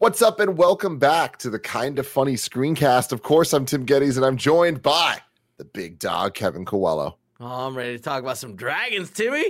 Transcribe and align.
What's 0.00 0.22
up, 0.22 0.38
and 0.38 0.56
welcome 0.56 0.98
back 0.98 1.38
to 1.38 1.50
the 1.50 1.58
Kinda 1.58 2.04
Funny 2.04 2.34
screencast. 2.34 3.10
Of 3.10 3.22
course, 3.22 3.52
I'm 3.52 3.64
Tim 3.64 3.84
Gettys, 3.84 4.16
and 4.16 4.24
I'm 4.24 4.36
joined 4.36 4.80
by 4.80 5.18
the 5.56 5.64
big 5.64 5.98
dog, 5.98 6.34
Kevin 6.34 6.64
Coelho. 6.64 7.16
Oh, 7.40 7.66
I'm 7.66 7.76
ready 7.76 7.96
to 7.96 8.02
talk 8.02 8.22
about 8.22 8.38
some 8.38 8.54
dragons, 8.54 9.10
Timmy. 9.10 9.44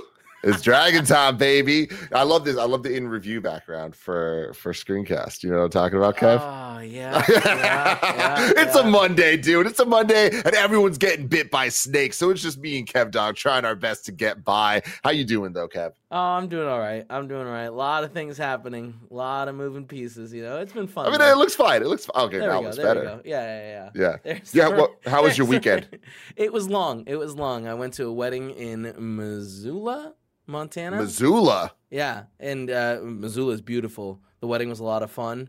It's 0.44 0.62
Dragon 0.62 1.04
Time, 1.04 1.36
baby. 1.36 1.90
I 2.14 2.22
love 2.22 2.44
this. 2.46 2.56
I 2.56 2.64
love 2.64 2.82
the 2.82 2.94
in 2.96 3.08
review 3.08 3.42
background 3.42 3.94
for 3.94 4.52
for 4.54 4.72
screencast. 4.72 5.42
You 5.42 5.50
know 5.50 5.58
what 5.58 5.64
I'm 5.64 5.70
talking 5.70 5.98
about, 5.98 6.16
Kev? 6.16 6.38
Ah, 6.40 6.67
Oh 6.78 6.80
yeah, 6.80 7.24
yeah, 7.28 7.41
yeah 7.45 8.52
it's 8.56 8.77
yeah. 8.77 8.86
a 8.86 8.88
Monday, 8.88 9.36
dude. 9.36 9.66
It's 9.66 9.80
a 9.80 9.84
Monday, 9.84 10.30
and 10.30 10.55
everyone's 10.55 10.96
getting 10.96 11.27
bit 11.27 11.50
by 11.50 11.70
snakes. 11.70 12.16
So 12.16 12.30
it's 12.30 12.41
just 12.41 12.59
me 12.59 12.78
and 12.78 12.86
Kev 12.86 13.10
Dog 13.10 13.34
trying 13.34 13.64
our 13.64 13.74
best 13.74 14.05
to 14.05 14.12
get 14.12 14.45
by. 14.45 14.83
How 15.02 15.10
you 15.10 15.24
doing, 15.24 15.52
though, 15.52 15.66
Kev? 15.66 15.95
Oh, 16.12 16.16
I'm 16.16 16.46
doing 16.46 16.69
all 16.69 16.78
right. 16.78 17.05
I'm 17.10 17.27
doing 17.27 17.47
all 17.48 17.52
right. 17.52 17.64
A 17.64 17.72
lot 17.72 18.05
of 18.05 18.12
things 18.12 18.39
happening. 18.39 18.94
A 19.11 19.14
lot 19.14 19.48
of 19.48 19.56
moving 19.56 19.86
pieces. 19.86 20.33
You 20.33 20.44
know, 20.44 20.58
it's 20.58 20.72
been 20.72 20.86
fun. 20.86 21.06
I 21.06 21.11
mean, 21.11 21.19
though. 21.19 21.33
it 21.33 21.36
looks 21.36 21.56
fine. 21.56 21.83
It 21.83 21.89
looks 21.89 22.08
okay. 22.14 22.39
there 22.39 22.48
now 22.48 22.64
it's 22.64 22.77
better. 22.77 23.20
Yeah, 23.24 23.42
yeah, 23.42 23.61
yeah. 23.61 23.91
Yeah. 23.95 24.17
There's- 24.22 24.55
Yeah, 24.55 24.69
what- 24.69 24.95
how 25.06 25.24
was 25.24 25.36
your 25.36 25.48
weekend? 25.48 25.98
it 26.36 26.52
was 26.52 26.69
long. 26.69 27.05
It 27.08 27.17
was 27.17 27.34
long. 27.34 27.67
I 27.67 27.74
went 27.74 27.95
to 27.95 28.06
a 28.06 28.12
wedding 28.12 28.50
in 28.50 28.95
Missoula, 29.17 30.14
Montana. 30.47 30.98
Missoula. 30.98 31.72
Yeah, 31.91 32.24
and 32.39 32.70
uh, 32.70 33.00
Missoula 33.02 33.55
is 33.55 33.62
beautiful. 33.62 34.20
The 34.41 34.47
wedding 34.47 34.69
was 34.69 34.78
a 34.78 34.84
lot 34.84 35.02
of 35.02 35.11
fun, 35.11 35.48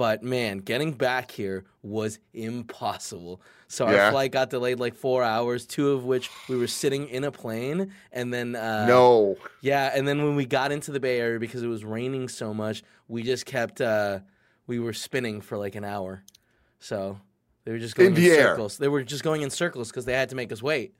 but 0.00 0.22
man, 0.22 0.60
getting 0.60 0.92
back 0.92 1.30
here 1.30 1.66
was 1.82 2.20
impossible. 2.32 3.42
So 3.68 3.86
our 3.86 4.10
flight 4.10 4.32
got 4.32 4.48
delayed 4.48 4.80
like 4.80 4.94
four 4.94 5.22
hours, 5.22 5.66
two 5.66 5.90
of 5.90 6.06
which 6.06 6.30
we 6.48 6.56
were 6.56 6.68
sitting 6.68 7.06
in 7.10 7.22
a 7.22 7.30
plane, 7.30 7.92
and 8.10 8.32
then 8.32 8.56
uh, 8.56 8.86
no. 8.86 9.36
yeah, 9.60 9.92
and 9.94 10.08
then 10.08 10.24
when 10.24 10.36
we 10.36 10.46
got 10.46 10.72
into 10.72 10.90
the 10.90 11.00
Bay 11.00 11.20
Area 11.20 11.38
because 11.38 11.62
it 11.62 11.66
was 11.66 11.84
raining 11.84 12.30
so 12.30 12.54
much, 12.54 12.82
we 13.08 13.22
just 13.22 13.44
kept 13.44 13.82
uh, 13.82 14.20
we 14.66 14.78
were 14.80 14.94
spinning 14.94 15.42
for 15.42 15.58
like 15.58 15.74
an 15.74 15.84
hour. 15.84 16.24
So 16.78 17.20
they 17.66 17.72
were 17.72 17.78
just 17.78 17.94
going 17.94 18.12
In 18.12 18.16
in, 18.16 18.22
the 18.22 18.30
air. 18.30 18.46
circles. 18.52 18.78
They 18.78 18.88
were 18.88 19.02
just 19.02 19.22
going 19.22 19.42
in 19.42 19.50
circles 19.50 19.90
because 19.90 20.06
they 20.06 20.14
had 20.14 20.30
to 20.30 20.34
make 20.34 20.50
us 20.50 20.62
wait. 20.62 20.94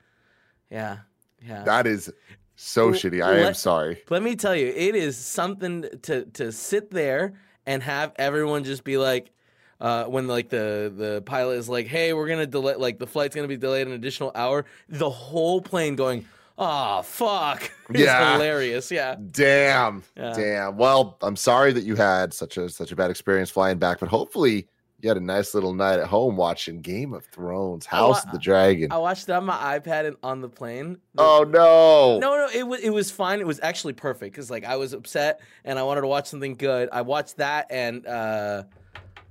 Yeah, 0.69 0.97
yeah. 1.43 1.63
That 1.63 1.87
is 1.87 2.13
so 2.55 2.89
Well, 2.91 2.93
shitty. 2.93 3.25
I 3.25 3.39
am 3.39 3.55
sorry. 3.55 4.03
Let 4.11 4.21
me 4.21 4.35
tell 4.35 4.55
you, 4.55 4.67
it 4.67 4.93
is 4.93 5.17
something 5.17 5.85
to 6.03 6.25
to 6.25 6.51
sit 6.51 6.91
there 6.91 7.33
and 7.65 7.81
have 7.83 8.11
everyone 8.17 8.63
just 8.63 8.83
be 8.83 8.97
like, 8.97 9.31
uh, 9.79 10.05
when 10.05 10.27
like 10.27 10.49
the 10.49 10.93
the 10.95 11.21
pilot 11.23 11.53
is 11.57 11.67
like, 11.69 11.87
"Hey, 11.87 12.13
we're 12.13 12.27
gonna 12.27 12.45
delay, 12.47 12.75
like 12.75 12.99
the 12.99 13.07
flight's 13.07 13.35
gonna 13.35 13.47
be 13.47 13.57
delayed 13.57 13.87
an 13.87 13.93
additional 13.93 14.31
hour." 14.35 14.65
The 14.89 15.09
whole 15.09 15.61
plane 15.61 15.95
going, 15.95 16.25
"Oh 16.57 17.01
fuck!" 17.01 17.63
It's 17.89 17.99
Yeah. 17.99 18.33
hilarious. 18.33 18.89
Yeah, 18.91 19.15
Damn. 19.31 20.03
Yeah. 20.15 20.33
Damn. 20.33 20.77
Well, 20.77 21.17
I'm 21.21 21.35
sorry 21.35 21.73
that 21.73 21.83
you 21.83 21.95
had 21.95 22.33
such 22.33 22.57
a 22.57 22.69
such 22.69 22.91
a 22.91 22.95
bad 22.95 23.09
experience 23.11 23.49
flying 23.49 23.79
back, 23.79 23.99
but 23.99 24.07
hopefully 24.09 24.67
you 25.01 25.09
had 25.09 25.17
a 25.17 25.21
nice 25.21 25.53
little 25.53 25.73
night 25.73 25.99
at 25.99 26.07
home 26.07 26.35
watching 26.37 26.81
Game 26.81 27.13
of 27.13 27.25
Thrones, 27.25 27.85
House 27.85 28.23
of 28.25 28.31
the 28.31 28.37
Dragon. 28.39 28.91
I 28.91 28.97
watched 28.97 29.29
it 29.29 29.31
on 29.33 29.45
my 29.45 29.79
iPad 29.79 30.05
and 30.07 30.15
on 30.23 30.41
the 30.41 30.49
plane. 30.49 30.97
The- 31.15 31.21
oh 31.23 31.43
no. 31.43 32.19
No, 32.19 32.35
no, 32.37 32.47
it 32.53 32.67
was 32.67 32.79
it 32.81 32.89
was 32.91 33.11
fine. 33.11 33.39
It 33.39 33.47
was 33.47 33.59
actually 33.63 33.93
perfect 33.93 34.33
because 34.33 34.49
like 34.51 34.65
I 34.65 34.75
was 34.75 34.93
upset 34.93 35.41
and 35.65 35.77
I 35.79 35.83
wanted 35.83 36.01
to 36.01 36.07
watch 36.07 36.27
something 36.27 36.55
good. 36.55 36.89
I 36.91 37.01
watched 37.01 37.37
that 37.37 37.67
and 37.69 38.05
uh, 38.05 38.63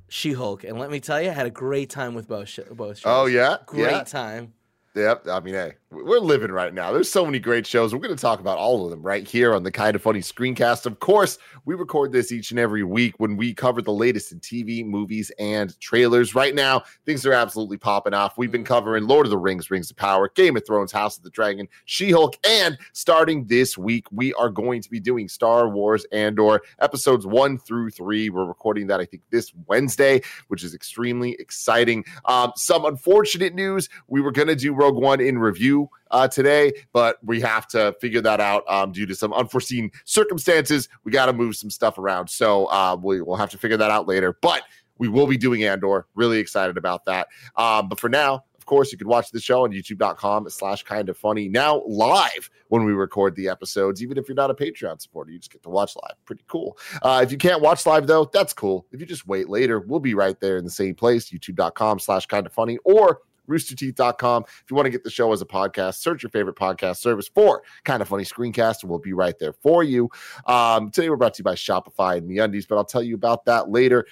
She 0.09 0.33
Hulk, 0.33 0.65
and 0.65 0.79
let 0.79 0.91
me 0.91 0.99
tell 1.01 1.21
you, 1.23 1.31
I 1.31 1.33
had 1.33 1.47
a 1.47 1.51
great 1.51 1.91
time 1.91 2.15
with 2.15 2.27
both 2.29 2.49
sh- 2.49 2.61
both 2.73 2.99
shows. 2.99 3.05
Oh 3.07 3.27
yeah. 3.27 3.59
great 3.67 3.83
Yeah. 3.91 4.03
time. 4.05 4.53
Yep. 4.97 5.28
I 5.28 5.39
mean, 5.39 5.55
hey, 5.55 5.75
we're 5.93 6.19
living 6.19 6.51
right 6.51 6.75
now. 6.75 6.93
There's 6.93 7.11
so 7.11 7.25
many 7.25 7.39
great 7.39 7.65
shows. 7.65 7.95
We're 7.95 8.01
going 8.01 8.15
to 8.15 8.21
talk 8.21 8.41
about 8.41 8.59
all 8.59 8.84
of 8.84 8.91
them 8.91 9.03
right 9.03 9.27
here 9.27 9.55
on 9.55 9.62
the 9.62 9.71
Kinda 9.71 10.01
Funny 10.01 10.19
screencast. 10.19 10.84
Of 10.84 10.99
course, 10.99 11.39
we 11.65 11.77
record 11.77 12.11
this 12.11 12.33
each 12.33 12.51
and 12.51 12.59
every 12.59 12.83
week 12.83 13.15
when 13.19 13.37
we 13.37 13.55
cover 13.55 13.83
the 13.83 13.93
latest 13.93 14.33
in 14.33 14.41
TV, 14.41 14.84
movies, 14.84 15.31
and 15.39 15.78
trailers. 15.78 16.34
Right 16.34 16.56
now, 16.56 16.83
things 17.06 17.25
are 17.25 17.33
absolutely 17.33 17.77
popping 17.77 18.15
off. 18.15 18.37
We've 18.37 18.51
been 18.51 18.65
covering 18.65 19.06
Lord 19.06 19.27
of 19.27 19.31
the 19.31 19.39
Rings, 19.39 19.71
Rings 19.71 19.93
of 19.93 19.97
Power, 19.97 20.28
Game 20.34 20.56
of 20.56 20.67
Thrones, 20.67 20.91
House 20.91 21.17
of 21.17 21.22
the 21.22 21.31
Dragon, 21.31 21.69
She 21.84 22.11
Hulk, 22.11 22.37
and 22.45 22.77
starting 22.93 23.47
this 23.47 23.78
week, 23.78 24.07
we 24.11 24.34
are 24.34 24.51
going 24.51 24.83
to 24.83 24.91
be 24.91 24.99
doing 24.99 25.28
Star 25.28 25.69
Wars 25.69 26.05
Andor 26.11 26.62
episodes 26.81 27.27
one 27.27 27.59
through 27.59 27.91
three. 27.91 28.28
We're 28.28 28.45
recording 28.45 28.89
that, 28.89 28.99
I 28.99 29.05
think, 29.05 29.22
this 29.31 29.53
Wednesday, 29.67 30.22
which 30.49 30.65
is 30.65 30.75
extremely 30.75 31.37
exciting. 31.39 32.05
Um, 32.25 32.53
some 32.57 32.84
unfortunate 32.84 33.55
news 33.55 33.89
we 34.09 34.21
were 34.21 34.33
going 34.33 34.49
to 34.49 34.57
do 34.57 34.80
Rogue 34.81 34.97
One 34.97 35.21
in 35.21 35.39
review 35.39 35.89
uh, 36.11 36.27
today, 36.27 36.73
but 36.93 37.19
we 37.23 37.41
have 37.41 37.67
to 37.69 37.95
figure 38.01 38.21
that 38.23 38.41
out 38.41 38.65
um, 38.69 38.93
due 38.93 39.07
to 39.07 39.15
some 39.15 39.33
unforeseen 39.33 39.91
circumstances. 40.05 40.89
We 41.05 41.13
got 41.13 41.27
to 41.27 41.33
move 41.33 41.57
some 41.57 41.71
stuff 41.71 41.99
around. 41.99 42.29
So 42.29 42.67
uh, 42.67 42.97
we, 43.01 43.21
we'll 43.21 43.37
have 43.37 43.51
to 43.51 43.59
figure 43.59 43.77
that 43.77 43.91
out 43.91 44.09
later. 44.09 44.37
But 44.41 44.63
we 44.99 45.09
will 45.09 45.27
be 45.27 45.37
doing 45.37 45.65
Andor. 45.65 46.07
Really 46.15 46.39
excited 46.39 46.77
about 46.77 47.05
that. 47.07 47.29
Um, 47.57 47.89
but 47.89 48.01
for 48.01 48.09
now, 48.09 48.45
of 48.57 48.67
course, 48.67 48.93
you 48.93 48.99
can 48.99 49.09
watch 49.09 49.31
the 49.31 49.41
show 49.41 49.65
on 49.65 49.73
youtube.com 49.73 50.49
slash 50.51 50.83
kinda 50.85 51.15
funny 51.15 51.49
now 51.49 51.83
live 51.87 52.51
when 52.69 52.85
we 52.85 52.93
record 52.93 53.35
the 53.35 53.49
episodes, 53.49 54.03
even 54.03 54.19
if 54.19 54.29
you're 54.29 54.37
not 54.37 54.51
a 54.51 54.55
Patreon 54.55 55.01
supporter, 55.01 55.33
you 55.33 55.39
just 55.39 55.51
get 55.51 55.63
to 55.63 55.71
watch 55.71 55.97
live. 55.97 56.15
Pretty 56.25 56.45
cool. 56.47 56.79
Uh, 57.03 57.21
if 57.25 57.33
you 57.33 57.39
can't 57.39 57.63
watch 57.63 57.87
live 57.87 58.07
though, 58.07 58.31
that's 58.33 58.53
cool. 58.53 58.87
If 58.93 59.01
you 59.01 59.07
just 59.07 59.27
wait 59.27 59.49
later, 59.49 59.81
we'll 59.81 60.01
be 60.01 60.15
right 60.15 60.39
there 60.39 60.59
in 60.59 60.65
the 60.65 60.71
same 60.71 60.95
place, 60.95 61.31
youtube.com 61.31 61.99
slash 61.99 62.27
kinda 62.27 62.51
funny 62.51 62.79
or 62.85 63.23
roosterteeth.com. 63.50 64.44
If 64.47 64.65
you 64.71 64.77
want 64.77 64.87
to 64.87 64.91
get 64.91 65.05
the 65.05 65.11
show 65.11 65.33
as 65.33 65.43
a 65.43 65.47
podcast, 65.47 65.97
search 65.97 66.22
your 66.22 66.31
favorite 66.31 66.56
podcast 66.56 66.97
service 66.97 67.28
for 67.28 67.62
kinda 67.84 68.05
funny 68.05 68.25
screencast, 68.25 68.83
and 68.83 68.91
we'll 68.91 68.99
be 68.99 69.12
right 69.12 69.38
there 69.38 69.53
for 69.53 69.83
you. 69.83 70.09
Um, 70.47 70.91
today 70.91 71.11
we're 71.11 71.16
brought 71.16 71.34
to 71.34 71.41
you 71.41 71.44
by 71.44 71.55
Shopify 71.55 72.16
and 72.19 72.28
MeUndies, 72.28 72.66
but 72.66 72.77
I'll 72.77 72.84
tell 72.84 73.03
you 73.03 73.15
about 73.15 73.44
that 73.47 73.71
later. 73.71 74.06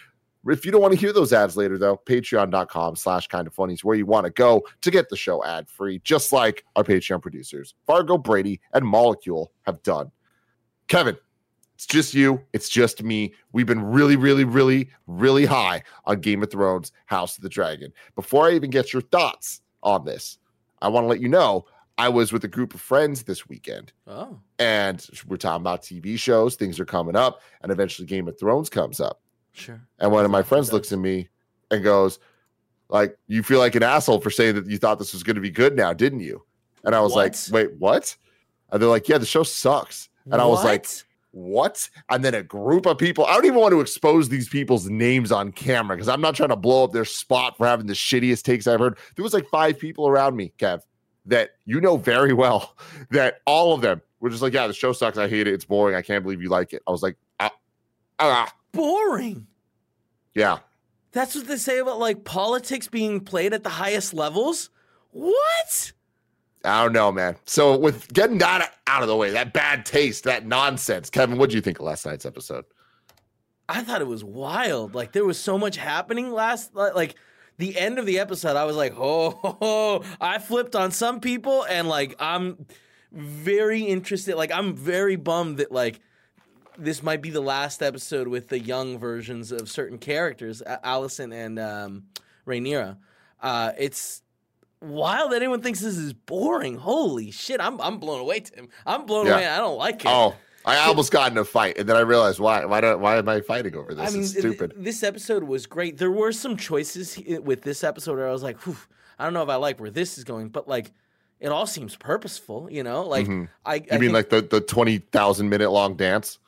If 0.46 0.64
you 0.64 0.72
don't 0.72 0.80
want 0.80 0.94
to 0.94 1.00
hear 1.00 1.12
those 1.12 1.32
ads 1.32 1.56
later, 1.56 1.78
though, 1.78 1.96
patreon.com 1.96 2.96
slash 2.96 3.26
kinda 3.28 3.50
funny 3.50 3.74
is 3.74 3.84
where 3.84 3.96
you 3.96 4.06
want 4.06 4.24
to 4.24 4.30
go 4.30 4.62
to 4.80 4.90
get 4.90 5.08
the 5.08 5.16
show 5.16 5.44
ad 5.44 5.68
free, 5.68 6.00
just 6.04 6.32
like 6.32 6.64
our 6.76 6.84
Patreon 6.84 7.20
producers, 7.20 7.74
Fargo 7.86 8.16
Brady 8.16 8.60
and 8.72 8.84
Molecule, 8.84 9.52
have 9.62 9.82
done. 9.82 10.10
Kevin, 10.88 11.18
it's 11.78 11.86
just 11.86 12.12
you. 12.12 12.42
It's 12.52 12.68
just 12.68 13.04
me. 13.04 13.32
We've 13.52 13.64
been 13.64 13.80
really, 13.84 14.16
really, 14.16 14.42
really, 14.42 14.90
really 15.06 15.44
high 15.46 15.84
on 16.06 16.20
Game 16.20 16.42
of 16.42 16.50
Thrones, 16.50 16.90
House 17.06 17.36
of 17.36 17.44
the 17.44 17.48
Dragon. 17.48 17.92
Before 18.16 18.48
I 18.48 18.54
even 18.54 18.68
get 18.70 18.92
your 18.92 19.00
thoughts 19.00 19.60
on 19.84 20.04
this, 20.04 20.38
I 20.82 20.88
want 20.88 21.04
to 21.04 21.08
let 21.08 21.20
you 21.20 21.28
know 21.28 21.66
I 21.96 22.08
was 22.08 22.32
with 22.32 22.42
a 22.42 22.48
group 22.48 22.74
of 22.74 22.80
friends 22.80 23.22
this 23.22 23.48
weekend 23.48 23.92
Oh, 24.08 24.40
and 24.58 25.06
we're 25.28 25.36
talking 25.36 25.62
about 25.62 25.82
TV 25.82 26.18
shows. 26.18 26.56
Things 26.56 26.80
are 26.80 26.84
coming 26.84 27.14
up, 27.14 27.42
and 27.62 27.70
eventually 27.70 28.06
Game 28.06 28.26
of 28.26 28.36
Thrones 28.40 28.68
comes 28.68 28.98
up. 28.98 29.20
sure. 29.52 29.80
And 30.00 30.10
one 30.10 30.24
of 30.24 30.32
my 30.32 30.42
friends 30.42 30.72
looks 30.72 30.90
at 30.90 30.98
me 30.98 31.28
and 31.70 31.84
goes, 31.84 32.18
like, 32.88 33.16
you 33.28 33.44
feel 33.44 33.60
like 33.60 33.76
an 33.76 33.84
asshole 33.84 34.20
for 34.20 34.30
saying 34.30 34.56
that 34.56 34.66
you 34.66 34.78
thought 34.78 34.98
this 34.98 35.12
was 35.12 35.22
going 35.22 35.36
to 35.36 35.40
be 35.42 35.50
good 35.50 35.76
now, 35.76 35.92
didn't 35.92 36.20
you? 36.20 36.42
And 36.84 36.92
I 36.92 37.00
was 37.00 37.12
What? 37.12 37.48
like, 37.52 37.52
wait, 37.52 37.76
what? 37.78 38.16
And 38.72 38.82
they're 38.82 38.88
like, 38.88 39.08
yeah, 39.08 39.18
the 39.18 39.26
show 39.26 39.44
sucks. 39.44 40.08
And 40.24 40.40
I 40.42 40.44
was 40.46 40.64
like, 40.64 40.86
What? 41.38 41.88
And 42.10 42.24
then 42.24 42.34
a 42.34 42.42
group 42.42 42.84
of 42.84 42.98
people, 42.98 43.24
I 43.24 43.34
don't 43.34 43.44
even 43.44 43.60
want 43.60 43.70
to 43.70 43.80
expose 43.80 44.28
these 44.28 44.48
people's 44.48 44.88
names 44.88 45.30
on 45.30 45.52
camera 45.52 45.96
because 45.96 46.08
I'm 46.08 46.20
not 46.20 46.34
trying 46.34 46.48
to 46.48 46.56
blow 46.56 46.82
up 46.82 46.92
their 46.92 47.04
spot 47.04 47.56
for 47.56 47.64
having 47.64 47.86
the 47.86 47.92
shittiest 47.92 48.42
takes 48.42 48.66
I've 48.66 48.80
heard. 48.80 48.98
There 49.14 49.22
was 49.22 49.32
like 49.32 49.48
five 49.48 49.78
people 49.78 50.08
around 50.08 50.34
me, 50.34 50.52
Kev, 50.58 50.80
that 51.26 51.50
you 51.64 51.80
know 51.80 51.96
very 51.96 52.32
well 52.32 52.76
that 53.12 53.40
all 53.46 53.72
of 53.72 53.82
them 53.82 54.02
were 54.18 54.30
just 54.30 54.42
like, 54.42 54.52
yeah, 54.52 54.66
the 54.66 54.74
show 54.74 54.92
sucks. 54.92 55.16
I 55.16 55.28
hate 55.28 55.46
it. 55.46 55.54
It's 55.54 55.64
boring. 55.64 55.94
I 55.94 56.02
can't 56.02 56.24
believe 56.24 56.42
you 56.42 56.48
like 56.48 56.72
it. 56.72 56.82
I 56.88 56.90
was 56.90 57.04
like, 57.04 57.16
ah, 57.38 57.52
ah, 58.18 58.52
boring. 58.72 59.46
yeah. 60.34 60.58
That's 61.12 61.36
what 61.36 61.46
they 61.46 61.56
say 61.56 61.78
about 61.78 62.00
like 62.00 62.24
politics 62.24 62.88
being 62.88 63.20
played 63.20 63.54
at 63.54 63.62
the 63.62 63.70
highest 63.70 64.12
levels. 64.12 64.70
What? 65.12 65.92
I 66.64 66.82
don't 66.82 66.92
know, 66.92 67.12
man. 67.12 67.36
So 67.46 67.76
with 67.76 68.12
getting 68.12 68.38
that 68.38 68.74
out 68.86 69.02
of 69.02 69.08
the 69.08 69.16
way, 69.16 69.30
that 69.30 69.52
bad 69.52 69.86
taste, 69.86 70.24
that 70.24 70.46
nonsense, 70.46 71.08
Kevin, 71.10 71.38
what 71.38 71.50
do 71.50 71.56
you 71.56 71.62
think 71.62 71.78
of 71.78 71.84
last 71.84 72.04
night's 72.04 72.26
episode? 72.26 72.64
I 73.68 73.82
thought 73.82 74.00
it 74.00 74.06
was 74.06 74.24
wild. 74.24 74.94
Like 74.94 75.12
there 75.12 75.24
was 75.24 75.38
so 75.38 75.58
much 75.58 75.76
happening 75.76 76.32
last 76.32 76.74
like 76.74 77.14
the 77.58 77.78
end 77.78 77.98
of 77.98 78.06
the 78.06 78.18
episode 78.18 78.56
I 78.56 78.64
was 78.64 78.76
like, 78.76 78.94
"Oh, 78.98 80.02
I 80.20 80.38
flipped 80.38 80.74
on 80.74 80.90
some 80.90 81.20
people 81.20 81.64
and 81.64 81.88
like 81.88 82.16
I'm 82.18 82.66
very 83.12 83.82
interested. 83.82 84.36
Like 84.36 84.52
I'm 84.52 84.74
very 84.74 85.16
bummed 85.16 85.58
that 85.58 85.70
like 85.70 86.00
this 86.78 87.02
might 87.02 87.20
be 87.20 87.30
the 87.30 87.40
last 87.40 87.82
episode 87.82 88.28
with 88.28 88.48
the 88.48 88.58
young 88.60 88.98
versions 88.98 89.52
of 89.52 89.68
certain 89.68 89.98
characters, 89.98 90.62
Alicent 90.66 91.34
and 91.34 91.58
um, 91.58 92.04
Rhaenyra. 92.46 92.96
Uh, 93.42 93.72
it's 93.78 94.22
wild 94.80 95.32
that 95.32 95.36
anyone 95.36 95.60
thinks 95.62 95.80
this 95.80 95.96
is 95.96 96.12
boring. 96.12 96.76
Holy 96.76 97.30
shit, 97.30 97.60
I'm 97.60 97.80
I'm 97.80 97.98
blown 97.98 98.20
away, 98.20 98.40
Tim. 98.40 98.68
I'm 98.86 99.06
blown 99.06 99.26
Yeah. 99.26 99.34
away. 99.34 99.46
I 99.48 99.58
don't 99.58 99.78
like 99.78 99.96
it. 100.04 100.06
Oh, 100.08 100.34
I 100.64 100.76
almost 100.86 101.10
got 101.12 101.30
in 101.32 101.38
a 101.38 101.44
fight, 101.44 101.78
and 101.78 101.88
then 101.88 101.96
I 101.96 102.00
realized 102.00 102.40
why. 102.40 102.64
Why 102.64 102.80
do, 102.80 102.98
Why 102.98 103.16
am 103.16 103.28
I 103.28 103.40
fighting 103.40 103.74
over 103.76 103.94
this? 103.94 104.08
I 104.08 104.12
mean, 104.12 104.22
it's 104.22 104.32
th- 104.32 104.42
stupid. 104.42 104.74
this 104.76 105.02
episode 105.02 105.44
was 105.44 105.66
great. 105.66 105.96
There 105.98 106.10
were 106.10 106.32
some 106.32 106.56
choices 106.56 107.18
with 107.42 107.62
this 107.62 107.82
episode 107.84 108.16
where 108.18 108.28
I 108.28 108.32
was 108.32 108.42
like, 108.42 108.58
I 109.18 109.24
don't 109.24 109.32
know 109.34 109.42
if 109.42 109.48
I 109.48 109.56
like 109.56 109.80
where 109.80 109.90
this 109.90 110.18
is 110.18 110.24
going, 110.24 110.48
but 110.48 110.68
like, 110.68 110.90
it 111.40 111.48
all 111.48 111.66
seems 111.66 111.96
purposeful. 111.96 112.68
You 112.70 112.82
know, 112.82 113.02
like 113.06 113.26
Mhm. 113.26 113.48
I, 113.64 113.74
I 113.74 113.76
you 113.76 113.82
mean 113.92 114.00
think- 114.00 114.12
like 114.12 114.28
the 114.30 114.42
the 114.42 114.60
twenty 114.60 114.98
thousand 114.98 115.48
minute 115.48 115.70
long 115.70 115.94
dance? 115.96 116.38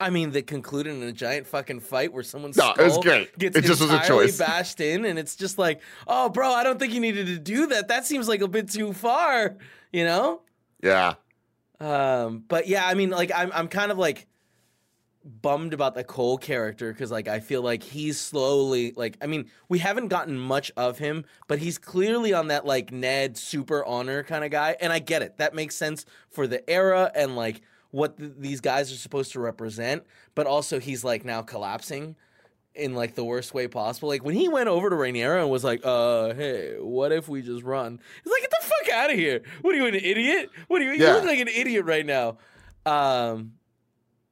I 0.00 0.10
mean, 0.10 0.30
that 0.30 0.46
concluded 0.46 0.94
in 0.94 1.02
a 1.02 1.12
giant 1.12 1.46
fucking 1.46 1.80
fight 1.80 2.12
where 2.12 2.22
someone's 2.22 2.56
No, 2.56 2.72
it 2.78 2.82
was 2.82 2.98
great. 2.98 3.36
gets 3.36 3.56
It 3.56 3.64
just 3.64 3.80
was 3.80 3.90
a 3.90 4.00
choice. 4.06 4.38
bashed 4.46 4.80
in, 4.80 5.04
and 5.04 5.18
it's 5.18 5.34
just 5.34 5.58
like, 5.58 5.80
oh, 6.06 6.28
bro, 6.28 6.52
I 6.52 6.62
don't 6.62 6.78
think 6.78 6.92
you 6.92 7.00
needed 7.00 7.26
to 7.26 7.38
do 7.38 7.66
that. 7.68 7.88
That 7.88 8.06
seems 8.06 8.28
like 8.28 8.40
a 8.40 8.48
bit 8.48 8.70
too 8.70 8.92
far, 8.92 9.56
you 9.92 10.04
know. 10.04 10.42
Yeah. 10.82 11.14
Um, 11.80 12.44
but 12.46 12.68
yeah, 12.68 12.86
I 12.86 12.94
mean, 12.94 13.10
like, 13.10 13.32
I'm 13.34 13.50
I'm 13.52 13.68
kind 13.68 13.90
of 13.90 13.98
like 13.98 14.28
bummed 15.24 15.74
about 15.74 15.94
the 15.94 16.04
Cole 16.04 16.38
character 16.38 16.92
because 16.92 17.10
like 17.10 17.28
I 17.28 17.40
feel 17.40 17.60
like 17.60 17.82
he's 17.82 18.18
slowly 18.18 18.92
like 18.96 19.18
I 19.20 19.26
mean 19.26 19.50
we 19.68 19.78
haven't 19.78 20.08
gotten 20.08 20.38
much 20.38 20.72
of 20.76 20.98
him, 20.98 21.24
but 21.46 21.58
he's 21.58 21.76
clearly 21.78 22.32
on 22.32 22.48
that 22.48 22.64
like 22.64 22.92
Ned 22.92 23.36
super 23.36 23.84
honor 23.84 24.22
kind 24.22 24.44
of 24.44 24.50
guy, 24.50 24.76
and 24.80 24.92
I 24.92 25.00
get 25.00 25.22
it. 25.22 25.38
That 25.38 25.54
makes 25.54 25.76
sense 25.76 26.06
for 26.30 26.46
the 26.46 26.68
era 26.68 27.10
and 27.14 27.36
like 27.36 27.60
what 27.90 28.18
th- 28.18 28.32
these 28.38 28.60
guys 28.60 28.92
are 28.92 28.96
supposed 28.96 29.32
to 29.32 29.40
represent. 29.40 30.04
But 30.34 30.46
also 30.46 30.78
he's 30.78 31.04
like 31.04 31.24
now 31.24 31.42
collapsing 31.42 32.16
in 32.74 32.94
like 32.94 33.14
the 33.14 33.24
worst 33.24 33.54
way 33.54 33.68
possible. 33.68 34.08
Like 34.08 34.24
when 34.24 34.34
he 34.34 34.48
went 34.48 34.68
over 34.68 34.88
to 34.90 34.96
Rhaenyra 34.96 35.40
and 35.40 35.50
was 35.50 35.64
like, 35.64 35.80
"Uh, 35.84 36.34
hey, 36.34 36.76
what 36.78 37.12
if 37.12 37.28
we 37.28 37.42
just 37.42 37.64
run?" 37.64 38.00
He's 38.22 38.32
like, 38.32 38.42
"Get 38.42 38.50
the 38.50 38.66
fuck 38.66 38.94
out 38.94 39.10
of 39.10 39.16
here! 39.16 39.42
What 39.62 39.74
are 39.74 39.78
you, 39.78 39.86
an 39.86 39.94
idiot? 39.94 40.50
What 40.68 40.80
are 40.80 40.84
you? 40.84 40.92
Yeah. 40.92 41.08
You 41.08 41.14
look 41.14 41.24
like 41.24 41.40
an 41.40 41.48
idiot 41.48 41.84
right 41.84 42.06
now." 42.06 42.38
Um. 42.86 43.52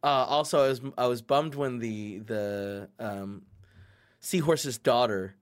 Uh, 0.02 0.24
also, 0.28 0.64
I 0.64 0.68
was 0.68 0.80
I 0.98 1.06
was 1.08 1.22
bummed 1.22 1.56
when 1.56 1.78
the 1.80 2.20
the 2.20 2.88
um, 3.00 3.42
seahorse's 4.20 4.78
daughter 4.78 5.34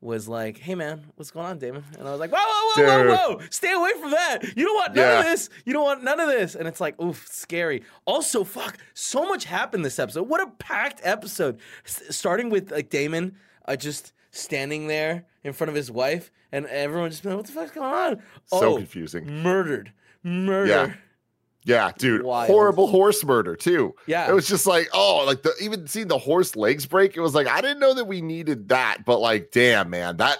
was 0.00 0.28
like, 0.28 0.58
"Hey, 0.58 0.74
man, 0.74 1.04
what's 1.16 1.30
going 1.30 1.46
on, 1.46 1.58
Daemon?" 1.58 1.84
And 1.98 2.08
I 2.08 2.10
was 2.10 2.20
like, 2.20 2.30
"Whoa, 2.32 2.38
whoa, 2.40 2.84
whoa, 2.86 3.02
Dude. 3.02 3.10
whoa, 3.10 3.36
whoa! 3.36 3.40
Stay 3.50 3.72
away 3.72 3.90
from 4.00 4.10
that! 4.12 4.38
You 4.56 4.64
don't 4.64 4.74
want 4.74 4.94
none 4.94 5.18
of 5.18 5.24
this. 5.24 5.50
You 5.64 5.72
don't 5.72 5.84
want 5.84 6.02
none 6.02 6.20
of 6.20 6.28
this." 6.28 6.54
And 6.54 6.66
it's 6.66 6.80
like, 6.80 7.00
oof, 7.00 7.26
scary. 7.30 7.82
Also, 8.06 8.44
fuck, 8.44 8.78
so 8.94 9.28
much 9.28 9.44
happened 9.44 9.84
this 9.84 9.98
episode. 9.98 10.28
What 10.28 10.40
a 10.40 10.46
packed 10.58 11.00
episode! 11.04 11.58
S- 11.84 12.02
starting 12.16 12.48
with 12.50 12.70
like 12.72 12.88
Daemon, 12.90 13.36
uh, 13.66 13.76
just 13.76 14.12
standing 14.30 14.86
there 14.86 15.26
in 15.44 15.52
front 15.52 15.68
of 15.68 15.74
his 15.74 15.90
wife, 15.90 16.30
and 16.52 16.66
everyone 16.66 17.10
just 17.10 17.22
been 17.22 17.32
like, 17.32 17.38
"What 17.38 17.46
the 17.46 17.52
fuck's 17.52 17.72
going 17.72 17.92
on?" 17.92 18.22
So 18.46 18.74
oh, 18.74 18.76
confusing. 18.76 19.42
murdered, 19.42 19.92
murder. 20.22 20.66
Yeah. 20.70 20.92
Yeah, 21.64 21.92
dude. 21.98 22.22
Wild. 22.22 22.48
Horrible 22.48 22.86
horse 22.86 23.22
murder 23.24 23.54
too. 23.54 23.94
Yeah. 24.06 24.28
It 24.28 24.32
was 24.32 24.48
just 24.48 24.66
like, 24.66 24.88
oh, 24.94 25.24
like 25.26 25.42
the 25.42 25.52
even 25.60 25.86
seeing 25.86 26.08
the 26.08 26.18
horse 26.18 26.56
legs 26.56 26.86
break, 26.86 27.16
it 27.16 27.20
was 27.20 27.34
like, 27.34 27.46
I 27.46 27.60
didn't 27.60 27.80
know 27.80 27.94
that 27.94 28.06
we 28.06 28.22
needed 28.22 28.68
that, 28.70 29.04
but 29.04 29.20
like, 29.20 29.50
damn, 29.50 29.90
man, 29.90 30.16
that 30.18 30.38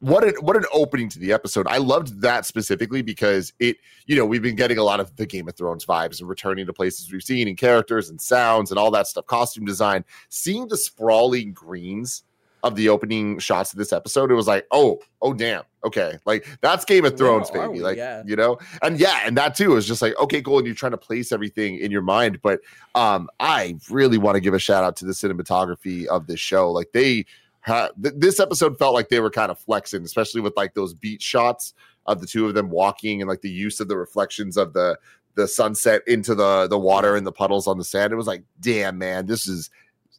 what 0.00 0.24
an 0.24 0.34
what 0.40 0.56
an 0.56 0.64
opening 0.72 1.08
to 1.10 1.18
the 1.18 1.32
episode. 1.32 1.66
I 1.68 1.78
loved 1.78 2.20
that 2.20 2.44
specifically 2.44 3.00
because 3.00 3.52
it, 3.58 3.76
you 4.06 4.16
know, 4.16 4.26
we've 4.26 4.42
been 4.42 4.56
getting 4.56 4.78
a 4.78 4.82
lot 4.82 5.00
of 5.00 5.14
the 5.16 5.24
Game 5.24 5.48
of 5.48 5.56
Thrones 5.56 5.86
vibes 5.86 6.20
and 6.20 6.28
returning 6.28 6.66
to 6.66 6.72
places 6.72 7.10
we've 7.10 7.22
seen 7.22 7.48
and 7.48 7.56
characters 7.56 8.10
and 8.10 8.20
sounds 8.20 8.70
and 8.70 8.78
all 8.78 8.90
that 8.90 9.06
stuff, 9.06 9.26
costume 9.26 9.64
design. 9.64 10.04
Seeing 10.28 10.68
the 10.68 10.76
sprawling 10.76 11.52
greens 11.52 12.24
of 12.66 12.76
the 12.76 12.88
opening 12.88 13.38
shots 13.38 13.72
of 13.72 13.78
this 13.78 13.92
episode, 13.92 14.30
it 14.30 14.34
was 14.34 14.46
like, 14.46 14.66
oh, 14.70 15.00
oh 15.22 15.32
damn. 15.32 15.62
Okay. 15.84 16.18
Like 16.26 16.46
that's 16.60 16.84
Game 16.84 17.04
of 17.04 17.16
Thrones, 17.16 17.50
baby. 17.50 17.80
Like, 17.80 17.96
Yeah. 17.96 18.22
you 18.26 18.36
know, 18.36 18.58
and 18.82 18.98
yeah, 18.98 19.20
and 19.24 19.36
that 19.36 19.54
too 19.54 19.76
is 19.76 19.86
just 19.86 20.02
like, 20.02 20.18
okay, 20.18 20.42
cool. 20.42 20.58
And 20.58 20.66
you're 20.66 20.74
trying 20.76 20.92
to 20.92 20.98
place 20.98 21.32
everything 21.32 21.78
in 21.78 21.90
your 21.90 22.02
mind. 22.02 22.40
But 22.42 22.60
um, 22.94 23.28
I 23.40 23.76
really 23.90 24.18
want 24.18 24.34
to 24.36 24.40
give 24.40 24.54
a 24.54 24.58
shout 24.58 24.84
out 24.84 24.96
to 24.96 25.04
the 25.04 25.12
cinematography 25.12 26.06
of 26.06 26.26
this 26.26 26.40
show. 26.40 26.70
Like 26.72 26.90
they 26.92 27.24
ha- 27.60 27.90
th- 28.02 28.14
this 28.16 28.40
episode 28.40 28.78
felt 28.78 28.94
like 28.94 29.08
they 29.08 29.20
were 29.20 29.30
kind 29.30 29.50
of 29.50 29.58
flexing, 29.58 30.02
especially 30.04 30.40
with 30.40 30.56
like 30.56 30.74
those 30.74 30.92
beat 30.94 31.22
shots 31.22 31.72
of 32.06 32.20
the 32.20 32.26
two 32.26 32.46
of 32.46 32.54
them 32.54 32.70
walking 32.70 33.20
and 33.22 33.28
like 33.28 33.40
the 33.40 33.50
use 33.50 33.80
of 33.80 33.88
the 33.88 33.96
reflections 33.96 34.56
of 34.56 34.72
the 34.72 34.98
the 35.34 35.46
sunset 35.46 36.00
into 36.06 36.34
the 36.34 36.66
the 36.66 36.78
water 36.78 37.14
and 37.14 37.26
the 37.26 37.32
puddles 37.32 37.66
on 37.66 37.78
the 37.78 37.84
sand. 37.84 38.12
It 38.12 38.16
was 38.16 38.26
like, 38.26 38.42
damn, 38.60 38.96
man, 38.98 39.26
this 39.26 39.46
is 39.46 39.70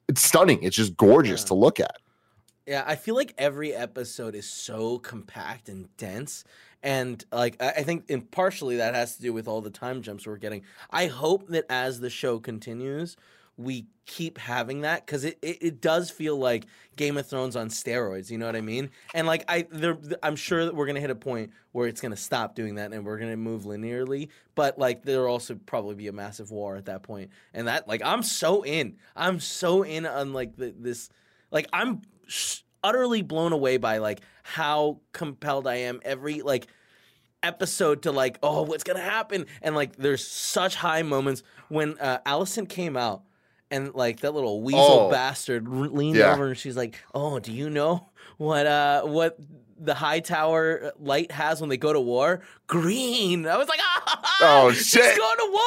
it's 0.08 0.22
stunning. 0.22 0.64
It's 0.64 0.76
just 0.78 0.96
gorgeous 0.96 1.42
Yeah. 1.42 1.48
to 1.48 1.54
look 1.56 1.80
at. 1.82 1.98
Yeah, 2.68 2.84
I 2.86 2.98
feel 2.98 3.16
like 3.16 3.34
every 3.38 3.74
episode 3.74 4.36
is 4.36 4.48
so 4.48 5.00
compact 5.00 5.70
and 5.70 5.88
dense. 5.96 6.44
And 6.84 7.24
like 7.32 7.62
I 7.62 7.82
think 7.84 8.10
in 8.10 8.22
partially 8.22 8.78
that 8.78 8.94
has 8.94 9.16
to 9.16 9.22
do 9.22 9.32
with 9.32 9.48
all 9.48 9.62
the 9.62 9.70
time 9.70 10.02
jumps 10.02 10.28
we're 10.28 10.36
getting. 10.36 10.64
I 10.92 11.08
hope 11.08 11.48
that 11.48 11.66
as 11.70 12.02
the 12.02 12.10
show 12.10 12.40
continues, 12.40 13.16
we 13.56 13.88
keep 14.06 14.38
having 14.38 14.82
that 14.82 15.06
because 15.06 15.24
it, 15.24 15.40
it, 15.42 15.58
it 15.62 15.82
does 15.82 16.12
feel 16.12 16.38
like 16.38 16.66
Game 16.98 17.18
of 17.18 17.26
Thrones 17.26 17.56
on 17.56 17.70
steroids. 17.70 18.30
You 18.30 18.38
know 18.38 18.46
what 18.46 18.56
I 18.58 18.62
mean? 18.62 18.92
And 19.16 19.26
like 19.26 19.46
I, 19.48 19.66
there, 19.72 19.98
I'm 20.22 20.36
sure 20.36 20.66
that 20.66 20.76
we're 20.76 20.86
gonna 20.86 21.00
hit 21.00 21.10
a 21.10 21.16
point 21.16 21.52
where 21.72 21.88
it's 21.88 22.02
gonna 22.02 22.18
stop 22.18 22.54
doing 22.54 22.76
that 22.76 22.92
and 22.92 23.06
we're 23.06 23.18
gonna 23.18 23.38
move 23.38 23.64
linearly. 23.64 24.28
But 24.56 24.78
like 24.78 25.04
there'll 25.04 25.32
also 25.32 25.56
probably 25.66 25.96
be 25.96 26.10
a 26.10 26.14
massive 26.14 26.52
war 26.52 26.76
at 26.76 26.86
that 26.86 27.02
point. 27.02 27.32
And 27.54 27.70
that 27.70 27.88
like 27.88 28.02
I'm 28.04 28.24
so 28.24 28.64
in. 28.64 28.98
I'm 29.16 29.40
so 29.40 29.84
in 29.84 30.06
on 30.06 30.34
like 30.34 30.58
the, 30.58 30.76
this. 30.78 31.10
Like 31.50 31.68
I'm 31.72 32.02
utterly 32.84 33.22
blown 33.22 33.54
away 33.54 33.78
by 33.78 33.98
like 33.98 34.22
how 34.44 35.00
compelled 35.14 35.68
I 35.68 35.76
am 35.76 36.00
every 36.06 36.42
like 36.42 36.68
episode 37.44 38.02
to 38.04 38.12
like 38.12 38.40
oh 38.42 38.64
what's 38.64 38.84
gonna 38.84 39.00
happen 39.00 39.46
and 39.62 39.76
like 39.76 39.96
there's 39.96 40.26
such 40.26 40.76
high 40.76 41.04
moments 41.04 41.44
when 41.70 41.98
uh, 42.00 42.20
Alicent 42.26 42.68
came 42.70 42.98
out 42.98 43.22
and 43.70 43.94
like 43.94 44.22
that 44.22 44.34
little 44.34 44.62
weasel 44.62 44.82
Oh. 45.08 45.12
bastard 45.12 45.68
leaned 45.68 46.18
Yeah. 46.18 46.34
over 46.34 46.48
and 46.48 46.58
she's 46.58 46.76
like 46.78 46.96
oh 47.14 47.40
do 47.40 47.52
you 47.54 47.70
know 47.70 48.10
what 48.38 48.66
uh 48.66 49.04
what 49.04 49.38
the 49.80 49.94
Hightower 49.94 50.92
light 51.00 51.32
has 51.32 51.62
when 51.62 51.70
they 51.70 51.78
go 51.78 51.94
to 51.94 52.00
war 52.00 52.42
green 52.66 53.46
I 53.48 53.58
was 53.58 53.68
like 53.70 53.80
ah 53.82 54.24
Oh, 54.42 54.72
she's 54.72 54.88
shit. 54.88 55.18
going 55.18 55.38
to 55.38 55.50
war 55.52 55.62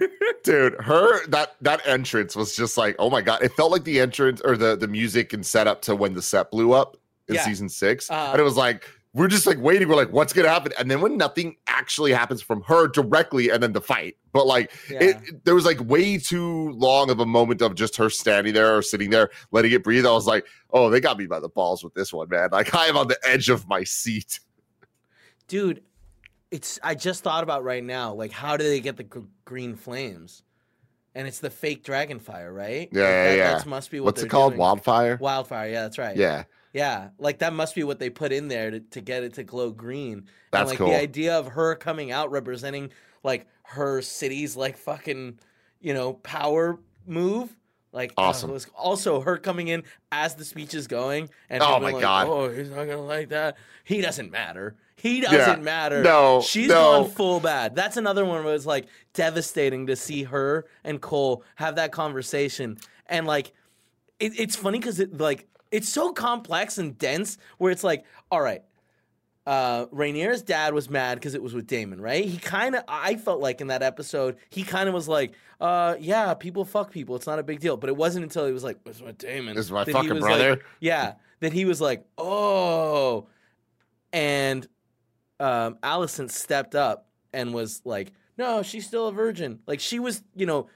dude 0.44 0.74
her 0.80 1.26
that 1.28 1.56
that 1.60 1.86
entrance 1.86 2.34
was 2.36 2.54
just 2.56 2.76
like 2.78 2.96
oh 2.98 3.10
my 3.10 3.20
god. 3.22 3.42
It 3.42 3.52
felt 3.52 3.70
like 3.72 3.84
the 3.84 4.00
entrance 4.00 4.40
or 4.44 4.56
the 4.56 4.76
the 4.76 4.88
music 4.88 5.32
and 5.32 5.44
setup 5.44 5.82
to 5.82 5.94
when 5.96 6.14
the 6.14 6.20
sept 6.20 6.50
blew 6.50 6.72
up 6.72 6.96
in 7.28 7.34
Yeah. 7.36 7.44
season 7.44 7.68
six. 7.68 8.10
Uh, 8.10 8.28
and 8.32 8.40
it 8.40 8.44
was 8.44 8.56
like 8.56 8.84
we're 9.14 9.26
just 9.28 9.46
like 9.46 9.58
waiting. 9.58 9.88
We're 9.88 9.96
like 9.96 10.12
what's 10.12 10.32
gonna 10.32 10.48
happen? 10.48 10.72
And 10.78 10.90
then 10.90 11.00
when 11.00 11.16
nothing 11.16 11.56
actually 11.66 12.12
happens 12.12 12.42
from 12.42 12.62
her 12.62 12.86
directly 12.88 13.50
and 13.50 13.62
then 13.62 13.72
the 13.72 13.80
fight. 13.80 14.16
But 14.32 14.46
like 14.46 14.70
Yeah. 14.90 15.02
it, 15.02 15.16
it- 15.28 15.44
there 15.44 15.54
was 15.54 15.64
like 15.64 15.80
way 15.80 16.18
too 16.18 16.70
long 16.72 17.10
of 17.10 17.18
a 17.20 17.26
moment 17.26 17.60
of 17.62 17.74
just 17.74 17.96
her 17.96 18.10
standing 18.10 18.54
there 18.54 18.76
or 18.76 18.82
sitting 18.82 19.10
there 19.10 19.30
letting 19.50 19.72
it 19.72 19.82
breathe. 19.82 20.06
I 20.06 20.10
was 20.12 20.26
like 20.26 20.46
oh 20.72 20.90
they 20.90 21.00
got 21.00 21.18
me 21.18 21.26
by 21.26 21.40
the 21.40 21.48
balls 21.48 21.82
with 21.82 21.94
this 21.94 22.12
one 22.12 22.28
man. 22.28 22.50
Like 22.52 22.74
i 22.74 22.86
am 22.86 22.96
on 22.96 23.08
the 23.08 23.18
edge 23.24 23.48
of 23.48 23.66
my 23.68 23.82
seat. 23.84 24.40
Dude 25.48 25.82
it's 26.50 26.78
i 26.82 26.94
just 26.94 27.22
thought 27.22 27.42
about 27.42 27.62
right 27.64 27.84
now 27.84 28.12
like 28.14 28.32
how 28.32 28.56
do 28.56 28.64
they 28.64 28.80
get 28.80 28.96
the 28.96 29.04
gr- 29.04 29.20
green 29.44 29.74
flames? 29.76 30.42
And 31.14 31.26
it's 31.26 31.40
the 31.40 31.50
fake 31.50 31.82
dragon 31.84 32.20
fire 32.20 32.52
right? 32.52 32.88
Yeah, 32.92 33.02
Like, 33.02 33.10
yeah, 33.10 33.24
that, 33.24 33.36
yeah. 33.38 33.58
that 33.58 33.66
must 33.66 33.90
be 33.90 33.98
what 34.00 34.06
what's 34.06 34.22
it 34.22 34.28
called? 34.28 34.52
doing. 34.52 34.60
wildfire? 34.60 35.16
Wildfire 35.20 35.68
yeah 35.70 35.82
that's 35.82 35.98
right. 35.98 36.16
Yeah. 36.16 36.44
Yeah 36.72 37.08
like 37.18 37.38
that 37.40 37.52
must 37.52 37.74
be 37.74 37.82
what 37.82 37.98
they 37.98 38.10
put 38.10 38.32
in 38.32 38.48
there 38.48 38.70
to, 38.70 38.80
to 38.80 39.00
get 39.00 39.24
it 39.24 39.34
to 39.34 39.42
glow 39.44 39.70
green. 39.72 40.26
That's 40.52 40.62
and 40.62 40.68
like 40.70 40.78
cool. 40.78 40.88
the 40.88 40.96
idea 41.00 41.38
of 41.38 41.48
her 41.48 41.74
coming 41.74 42.12
out 42.12 42.30
representing 42.30 42.92
like 43.24 43.46
her 43.64 44.00
city's 44.02 44.56
like 44.56 44.76
fucking 44.76 45.40
you 45.80 45.92
know 45.94 46.12
power 46.14 46.78
move 47.06 47.56
like 47.92 48.12
uh, 48.18 48.22
Awesome. 48.22 48.50
was 48.50 48.66
also 48.76 49.20
her 49.20 49.36
coming 49.38 49.68
in 49.68 49.82
as 50.12 50.34
the 50.34 50.44
speech 50.44 50.74
is 50.74 50.86
going 50.86 51.30
and 51.50 51.62
Oh 51.62 51.80
my 51.80 51.92
like, 51.92 52.00
God. 52.02 52.26
oh 52.28 52.48
he's 52.50 52.70
not 52.70 52.84
gonna 52.86 53.00
like 53.00 53.28
that 53.30 53.56
he 53.84 54.00
doesn't 54.00 54.30
matter 54.30 54.76
he 54.96 55.20
doesn't 55.20 55.62
matter 55.62 56.02
no 56.02 56.40
She's 56.40 56.68
no. 56.68 57.02
gone 57.02 57.10
full 57.10 57.38
bad. 57.40 57.76
That's 57.76 57.96
another 57.96 58.24
one 58.24 58.44
where 58.44 58.54
it's 58.54 58.66
like 58.66 58.86
devastating 59.14 59.86
to 59.86 59.94
see 59.96 60.24
her 60.24 60.66
and 60.82 61.00
Cole 61.00 61.44
have 61.54 61.76
that 61.76 61.92
conversation. 61.92 62.78
And 63.06 63.24
like, 63.24 63.52
it, 64.18 64.32
it's 64.36 64.56
funny 64.56 64.80
because 64.80 64.98
it 64.98 65.16
like 65.18 65.46
it's 65.70 65.88
so 65.88 66.12
complex 66.12 66.78
and 66.78 66.98
dense. 66.98 67.38
Where 67.58 67.70
it's 67.70 67.84
like, 67.84 68.04
all 68.32 68.40
right, 68.40 68.62
uh, 69.48 69.86
Rhaenyra's 69.86 70.42
dad 70.42 70.74
was 70.74 70.90
mad 70.90 71.14
because 71.14 71.34
it 71.34 71.42
was 71.42 71.54
with 71.54 71.66
Daemon, 71.66 72.00
right? 72.02 72.22
He 72.24 72.36
kind 72.36 72.74
of, 72.76 72.82
I 72.86 73.16
felt 73.16 73.40
like 73.40 73.62
in 73.62 73.68
that 73.68 73.82
episode, 73.82 74.36
he 74.50 74.62
kind 74.62 74.88
of 74.88 74.94
was 74.94 75.08
like, 75.08 75.32
uh, 75.58 75.94
yeah, 75.98 76.34
people 76.34 76.66
fuck 76.66 76.90
people. 76.92 77.16
It's 77.16 77.26
not 77.26 77.38
a 77.38 77.42
big 77.42 77.58
deal. 77.58 77.78
But 77.78 77.88
it 77.88 77.96
wasn't 77.96 78.24
until 78.24 78.44
he 78.46 78.52
was 78.52 78.62
like, 78.62 78.76
it's 78.84 79.00
with 79.00 79.16
Daemon. 79.16 79.56
This 79.56 79.64
is 79.64 79.72
my 79.72 79.84
that 79.84 79.86
he 79.86 79.92
fucking 79.94 80.10
was 80.14 80.20
brother. 80.20 80.50
like- 80.50 80.64
yeah, 80.80 81.14
that 81.40 81.54
he 81.54 81.64
was 81.64 81.80
like, 81.80 82.04
oh, 82.18 83.26
and 84.12 84.66
um, 85.40 85.76
Alicent 85.82 86.30
stepped 86.30 86.74
up 86.74 87.06
and 87.32 87.54
was 87.54 87.80
like, 87.84 88.12
"No, 88.36 88.62
she's 88.62 88.86
still 88.86 89.06
a 89.08 89.12
virgin." 89.12 89.60
Like 89.66 89.80
she 89.80 89.98
was, 89.98 90.22
you 90.34 90.46
know, 90.46 90.68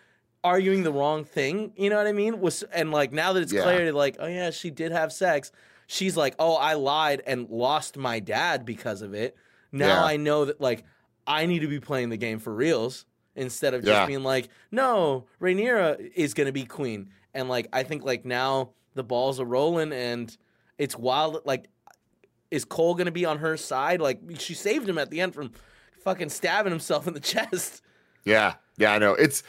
arguing 0.44 0.82
the 0.82 0.92
wrong 0.92 1.24
thing. 1.24 1.72
You 1.76 1.90
know 1.90 1.96
what 1.96 2.06
I 2.06 2.12
mean? 2.12 2.40
Was 2.40 2.62
and 2.64 2.90
like 2.90 3.12
now 3.12 3.32
that 3.32 3.42
it's 3.42 3.52
Yeah. 3.52 3.62
clear, 3.62 3.92
like, 3.92 4.16
oh 4.18 4.26
yeah, 4.26 4.50
she 4.50 4.70
did 4.70 4.92
have 4.92 5.12
sex. 5.12 5.50
She's 5.92 6.16
like, 6.16 6.34
oh, 6.38 6.54
I 6.54 6.72
lied 6.74 7.22
and 7.26 7.50
lost 7.50 7.98
my 7.98 8.18
dad 8.18 8.64
because 8.64 9.02
of 9.02 9.12
it. 9.12 9.36
Now 9.70 9.88
Yeah. 9.88 10.04
I 10.04 10.16
know 10.16 10.46
that 10.46 10.58
like 10.58 10.84
I 11.26 11.44
need 11.44 11.58
to 11.60 11.68
be 11.68 11.80
playing 11.80 12.08
the 12.08 12.16
game 12.16 12.38
for 12.38 12.52
reals 12.54 13.04
instead 13.36 13.74
of 13.74 13.82
just 13.82 13.92
Yeah. 13.92 14.06
being 14.06 14.22
like, 14.22 14.48
no, 14.70 15.26
Rhaenyra 15.38 16.12
is 16.14 16.32
gonna 16.32 16.50
be 16.50 16.64
queen. 16.64 17.10
And 17.34 17.46
like 17.50 17.68
I 17.74 17.82
think 17.82 18.04
like 18.04 18.24
now 18.24 18.70
the 18.94 19.04
balls 19.04 19.38
are 19.38 19.44
rolling 19.44 19.92
and 19.92 20.34
it's 20.78 20.96
wild. 20.96 21.42
Like, 21.44 21.68
is 22.50 22.64
Cole 22.64 22.94
gonna 22.94 23.10
be 23.10 23.26
on 23.26 23.38
her 23.40 23.58
side? 23.58 24.00
Like 24.00 24.20
she 24.38 24.54
saved 24.54 24.88
him 24.88 24.96
at 24.96 25.10
the 25.10 25.20
end 25.20 25.34
from 25.34 25.52
fucking 26.04 26.30
stabbing 26.30 26.72
himself 26.72 27.06
in 27.06 27.12
the 27.12 27.20
chest. 27.34 27.82
Yeah, 28.24 28.54
yeah, 28.78 28.92
I 28.94 28.98
know. 28.98 29.12
It's 29.12 29.42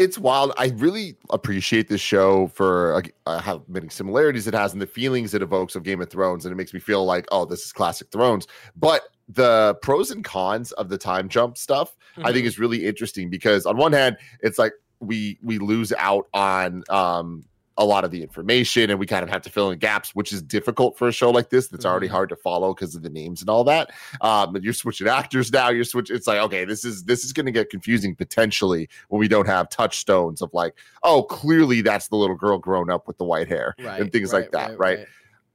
it's 0.00 0.18
wild. 0.18 0.52
I 0.56 0.72
really 0.76 1.16
appreciate 1.28 1.88
this 1.88 2.00
show 2.00 2.48
for 2.48 3.02
uh, 3.26 3.38
how 3.38 3.62
many 3.68 3.90
similarities 3.90 4.46
it 4.46 4.54
has 4.54 4.72
and 4.72 4.80
the 4.80 4.86
feelings 4.86 5.34
it 5.34 5.42
evokes 5.42 5.76
of 5.76 5.82
Game 5.82 6.00
of 6.00 6.08
Thrones, 6.08 6.46
and 6.46 6.52
it 6.52 6.56
makes 6.56 6.72
me 6.72 6.80
feel 6.80 7.04
like, 7.04 7.26
oh, 7.30 7.44
this 7.44 7.60
is 7.60 7.72
classic 7.72 8.10
Thrones. 8.10 8.46
But 8.74 9.02
the 9.28 9.78
pros 9.82 10.10
and 10.10 10.24
cons 10.24 10.72
of 10.72 10.88
the 10.88 10.96
time 10.96 11.28
jump 11.28 11.58
stuff, 11.58 11.96
I 12.24 12.32
think, 12.32 12.46
is 12.46 12.58
really 12.58 12.86
interesting 12.86 13.28
because 13.28 13.66
on 13.66 13.76
one 13.76 13.92
hand, 13.92 14.16
it's 14.40 14.58
like 14.58 14.72
we 15.00 15.38
we 15.42 15.58
lose 15.58 15.92
out 15.98 16.26
on 16.32 16.82
um 16.88 17.44
a 17.80 17.84
lot 17.84 18.04
of 18.04 18.10
the 18.12 18.22
information 18.22 18.90
and 18.90 19.00
we 19.00 19.06
kind 19.06 19.24
of 19.24 19.28
have 19.30 19.40
to 19.42 19.50
fill 19.50 19.70
in 19.70 19.78
gaps 19.78 20.14
which 20.14 20.32
is 20.32 20.42
difficult 20.42 20.96
for 20.98 21.08
a 21.08 21.12
show 21.12 21.30
like 21.30 21.48
this 21.50 21.66
that's 21.68 21.84
already 21.86 22.06
Mhm. 22.06 22.10
hard 22.12 22.28
to 22.28 22.36
follow 22.36 22.74
because 22.74 22.94
of 22.94 23.02
the 23.02 23.10
names 23.10 23.40
and 23.40 23.48
all 23.50 23.64
that. 23.64 23.90
Um 24.20 24.54
and 24.54 24.62
you're 24.62 24.74
switching 24.74 25.08
actors 25.08 25.50
now 25.50 25.70
you're 25.70 25.84
switching 25.84 26.14
it's 26.14 26.26
like 26.26 26.38
okay 26.40 26.64
this 26.64 26.84
is 26.84 27.04
this 27.04 27.24
is 27.24 27.32
going 27.32 27.46
to 27.46 27.52
get 27.52 27.70
confusing 27.70 28.14
potentially 28.14 28.88
when 29.08 29.18
we 29.18 29.26
don't 29.28 29.46
have 29.46 29.68
touchstones 29.70 30.42
of 30.42 30.50
like 30.52 30.74
oh 31.02 31.22
clearly 31.24 31.80
that's 31.80 32.08
the 32.08 32.16
little 32.16 32.36
girl 32.36 32.58
grown 32.58 32.90
up 32.90 33.08
with 33.08 33.16
the 33.18 33.24
white 33.24 33.48
hair 33.48 33.74
and 33.78 34.12
things 34.12 34.32
like 34.32 34.52
that 34.52 34.78
right, 34.78 35.06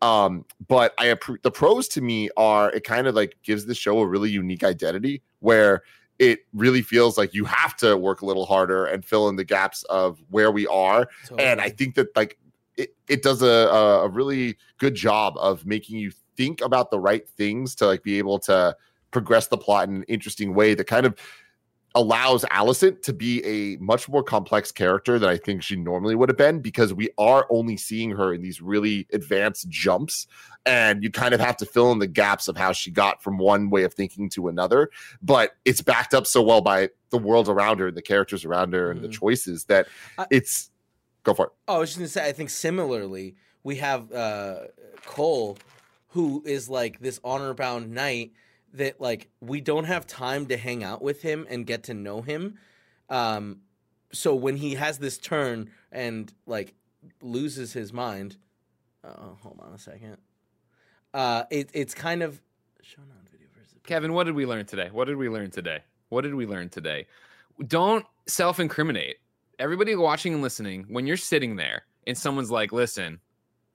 um 0.02 0.44
but 0.68 0.94
i 1.00 1.06
appre- 1.06 1.42
the 1.44 1.52
pros 1.52 1.88
to 1.88 2.02
me 2.02 2.30
are 2.38 2.72
it 2.72 2.84
kind 2.84 3.08
of 3.08 3.16
like 3.16 3.38
gives 3.44 3.66
the 3.66 3.76
show 3.76 4.00
a 4.00 4.08
really 4.08 4.30
unique 4.32 4.64
identity 4.64 5.22
where 5.40 5.84
it 6.20 6.40
really 6.54 6.82
feels 6.82 7.18
like 7.18 7.34
you 7.34 7.46
have 7.46 7.76
to 7.78 7.98
work 7.98 8.22
a 8.22 8.26
little 8.26 8.46
harder 8.46 8.86
and 8.86 9.04
fill 9.04 9.28
in 9.30 9.36
the 9.36 9.44
gaps 9.44 9.84
of 9.84 10.24
where 10.30 10.52
we 10.52 10.66
are. 10.68 11.10
And 11.38 11.60
I 11.60 11.70
think 11.70 11.96
that 11.96 12.16
like 12.16 12.38
it, 12.78 12.96
it 13.08 13.24
does 13.24 13.42
a, 13.42 13.46
a 13.48 14.06
a 14.06 14.10
really 14.10 14.58
good 14.78 14.96
job 14.96 15.36
of 15.38 15.66
making 15.66 15.98
you 15.98 16.12
think 16.38 16.62
about 16.62 16.92
the 16.92 17.00
right 17.00 17.28
things 17.28 17.76
to 17.76 17.88
like 17.88 18.04
be 18.04 18.18
able 18.18 18.40
to 18.40 18.76
progress 19.12 19.48
the 19.48 19.58
plot 19.58 19.88
in 19.88 19.96
an 19.96 20.04
interesting 20.04 20.54
way 20.54 20.74
that 20.74 20.88
kind 20.88 21.06
of 21.06 21.18
allows 21.96 22.44
Alicent 22.52 23.02
to 23.04 23.14
be 23.14 23.44
a 23.46 23.78
much 23.78 24.08
more 24.10 24.22
complex 24.22 24.72
character 24.72 25.18
than 25.18 25.30
I 25.30 25.38
think 25.38 25.64
she 25.64 25.76
normally 25.78 26.14
would 26.14 26.28
have 26.30 26.38
been 26.38 26.60
because 26.60 26.94
we 26.94 27.10
are 27.18 27.48
only 27.50 27.78
seeing 27.78 28.12
her 28.12 28.34
in 28.34 28.42
these 28.42 28.62
really 28.62 29.08
advanced 29.14 29.70
jumps 29.70 30.28
and 30.66 31.04
you 31.04 31.10
kind 31.10 31.34
of 31.34 31.40
have 31.40 31.56
to 31.58 31.66
fill 31.66 31.92
in 31.94 32.00
the 32.00 32.08
gaps 32.08 32.48
of 32.50 32.58
how 32.58 32.74
she 32.74 32.92
got 32.92 33.24
from 33.24 33.38
one 33.38 33.70
way 33.70 33.84
of 33.84 33.94
thinking 33.94 34.30
to 34.32 34.50
another 34.50 34.90
but 35.22 35.52
it's 35.64 35.82
backed 35.82 36.14
up 36.14 36.28
so 36.28 36.42
well 36.42 36.62
by 36.62 36.90
the 37.12 37.18
world 37.18 37.48
around 37.48 37.80
her 37.80 37.88
and 37.88 37.96
the 37.98 38.02
characters 38.02 38.44
around 38.44 38.74
her 38.74 38.92
and 38.92 39.02
the 39.02 39.08
Mhm. 39.08 39.14
choices 39.14 39.64
that 39.66 39.88
I- 40.18 40.28
it's 40.32 40.70
go 41.24 41.34
for 41.34 41.46
it 41.48 41.52
Oh, 41.70 41.78
I 41.78 41.80
was 41.80 41.90
just 41.92 41.98
gonna 42.00 42.10
say. 42.10 42.28
I 42.28 42.34
think 42.34 42.50
similarly, 42.50 43.36
we 43.64 43.78
have 43.78 44.12
uh, 44.12 44.60
Cole, 45.06 45.58
who 46.10 46.44
is 46.46 46.70
like 46.70 47.00
this 47.00 47.20
honor 47.24 47.54
bound 47.54 47.92
knight 47.92 48.32
that 48.78 49.00
like 49.02 49.30
we 49.42 49.62
don't 49.62 49.86
have 49.86 50.08
time 50.08 50.46
to 50.48 50.58
hang 50.58 50.84
out 50.84 51.02
with 51.02 51.22
him 51.22 51.46
and 51.50 51.66
get 51.66 51.84
to 51.84 51.94
know 51.94 52.22
him. 52.22 52.58
Um, 53.10 53.62
so 54.12 54.36
when 54.36 54.58
he 54.58 54.76
has 54.76 54.98
this 54.98 55.18
turn 55.18 55.70
and 55.92 56.34
like 56.46 56.74
loses 57.22 57.74
his 57.74 57.92
mind, 57.92 58.38
oh, 59.04 59.38
hold 59.42 59.60
on 59.62 59.74
a 59.74 59.80
second. 59.80 60.18
Uh, 61.14 61.44
it, 61.50 61.70
it's 61.74 61.94
kind 61.94 62.24
of 62.24 62.42
shown 62.82 63.06
on 63.06 63.28
video 63.32 63.48
versus 63.58 63.80
Kevin, 63.84 64.14
what 64.14 64.26
did 64.26 64.36
we 64.36 64.46
learn 64.46 64.66
today? 64.66 64.90
What 64.92 65.06
did 65.06 65.18
we 65.18 65.30
learn 65.30 65.52
today? 65.52 65.80
What 66.10 66.22
did 66.22 66.36
we 66.36 66.46
learn 66.46 66.70
today? 66.70 67.08
Don't 67.66 68.06
self 68.28 68.60
incriminate. 68.60 69.18
Everybody 69.58 69.96
watching 69.96 70.34
and 70.34 70.42
listening, 70.42 70.86
when 70.90 71.08
you're 71.08 71.16
sitting 71.16 71.56
there 71.56 71.84
and 72.06 72.18
someone's 72.18 72.52
like, 72.52 72.74
listen, 72.74 73.20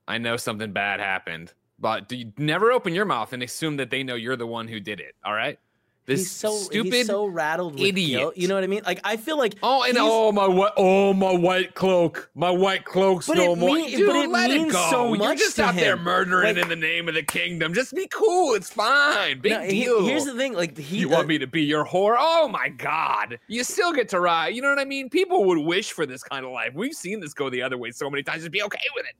I 0.07 0.19
know 0.19 0.37
something 0.37 0.71
bad 0.71 0.99
happened, 0.99 1.53
but 1.81 2.07
do 2.07 2.15
you 2.15 2.31
never 2.37 2.71
open 2.71 2.93
your 2.95 3.05
mouth 3.05 3.33
and 3.33 3.43
assume 3.43 3.77
that 3.77 3.89
they 3.89 4.03
know 4.03 4.15
you're 4.15 4.37
the 4.37 4.47
one 4.47 4.67
who 4.67 4.79
did 4.79 4.99
it. 4.99 5.15
All 5.25 5.33
right? 5.33 5.59
This 6.07 6.21
he's 6.21 6.31
so 6.31 6.55
stupid. 6.55 6.93
he's 6.93 7.05
so 7.07 7.27
rattled 7.27 7.73
with 7.75 7.83
idiot. 7.83 8.19
guilt. 8.19 8.35
You 8.37 8.47
know 8.47 8.55
what 8.55 8.63
I 8.63 8.67
mean? 8.67 8.81
Like 8.83 8.99
I 9.03 9.17
feel 9.17 9.37
like 9.37 9.53
Oh, 9.61 9.83
and 9.83 9.95
oh 9.99 10.31
my 10.31 10.47
what? 10.47 10.73
Oh 10.75 11.13
my 11.13 11.31
white 11.31 11.75
cloak, 11.75 12.31
my 12.33 12.49
white 12.49 12.85
cloak's 12.85 13.29
no 13.29 13.55
more. 13.55 13.77
Dude, 13.77 14.07
but 14.07 14.15
it 14.15 14.29
let 14.29 14.49
means 14.49 14.69
it 14.69 14.73
go. 14.73 14.87
so 14.89 15.13
You're 15.13 15.35
just 15.35 15.59
out 15.59 15.75
there 15.75 15.95
murdering 15.97 16.55
Like- 16.55 16.63
in 16.63 16.69
the 16.69 16.75
name 16.75 17.07
of 17.07 17.13
the 17.13 17.21
kingdom. 17.21 17.75
Just 17.75 17.93
be 17.93 18.07
cool. 18.07 18.55
It's 18.55 18.71
fine. 18.71 19.41
Big 19.41 19.51
No, 19.51 19.61
he- 19.61 19.83
deal. 19.83 20.03
here's 20.03 20.25
the 20.25 20.33
thing, 20.33 20.53
like 20.53 20.75
he 20.75 20.97
you 20.97 21.07
want 21.07 21.27
me 21.27 21.37
to 21.37 21.45
be 21.47 21.61
your 21.61 21.85
whore? 21.85 22.15
Oh 22.17 22.47
my 22.47 22.69
god! 22.69 23.37
You 23.47 23.63
still 23.63 23.93
get 23.93 24.09
to 24.09 24.19
ride. 24.19 24.55
You 24.55 24.63
know 24.63 24.69
what 24.69 24.79
I 24.79 24.85
mean? 24.85 25.07
People 25.07 25.45
would 25.45 25.59
wish 25.59 25.91
for 25.91 26.07
this 26.07 26.23
kind 26.23 26.43
of 26.47 26.51
life. 26.51 26.71
We've 26.73 26.95
seen 26.95 27.19
this 27.19 27.35
go 27.35 27.51
the 27.51 27.61
other 27.61 27.77
way 27.77 27.91
so 27.91 28.09
many 28.09 28.23
times. 28.23 28.39
Just 28.41 28.51
be 28.51 28.63
okay 28.63 28.79
with 28.95 29.05
it. 29.05 29.13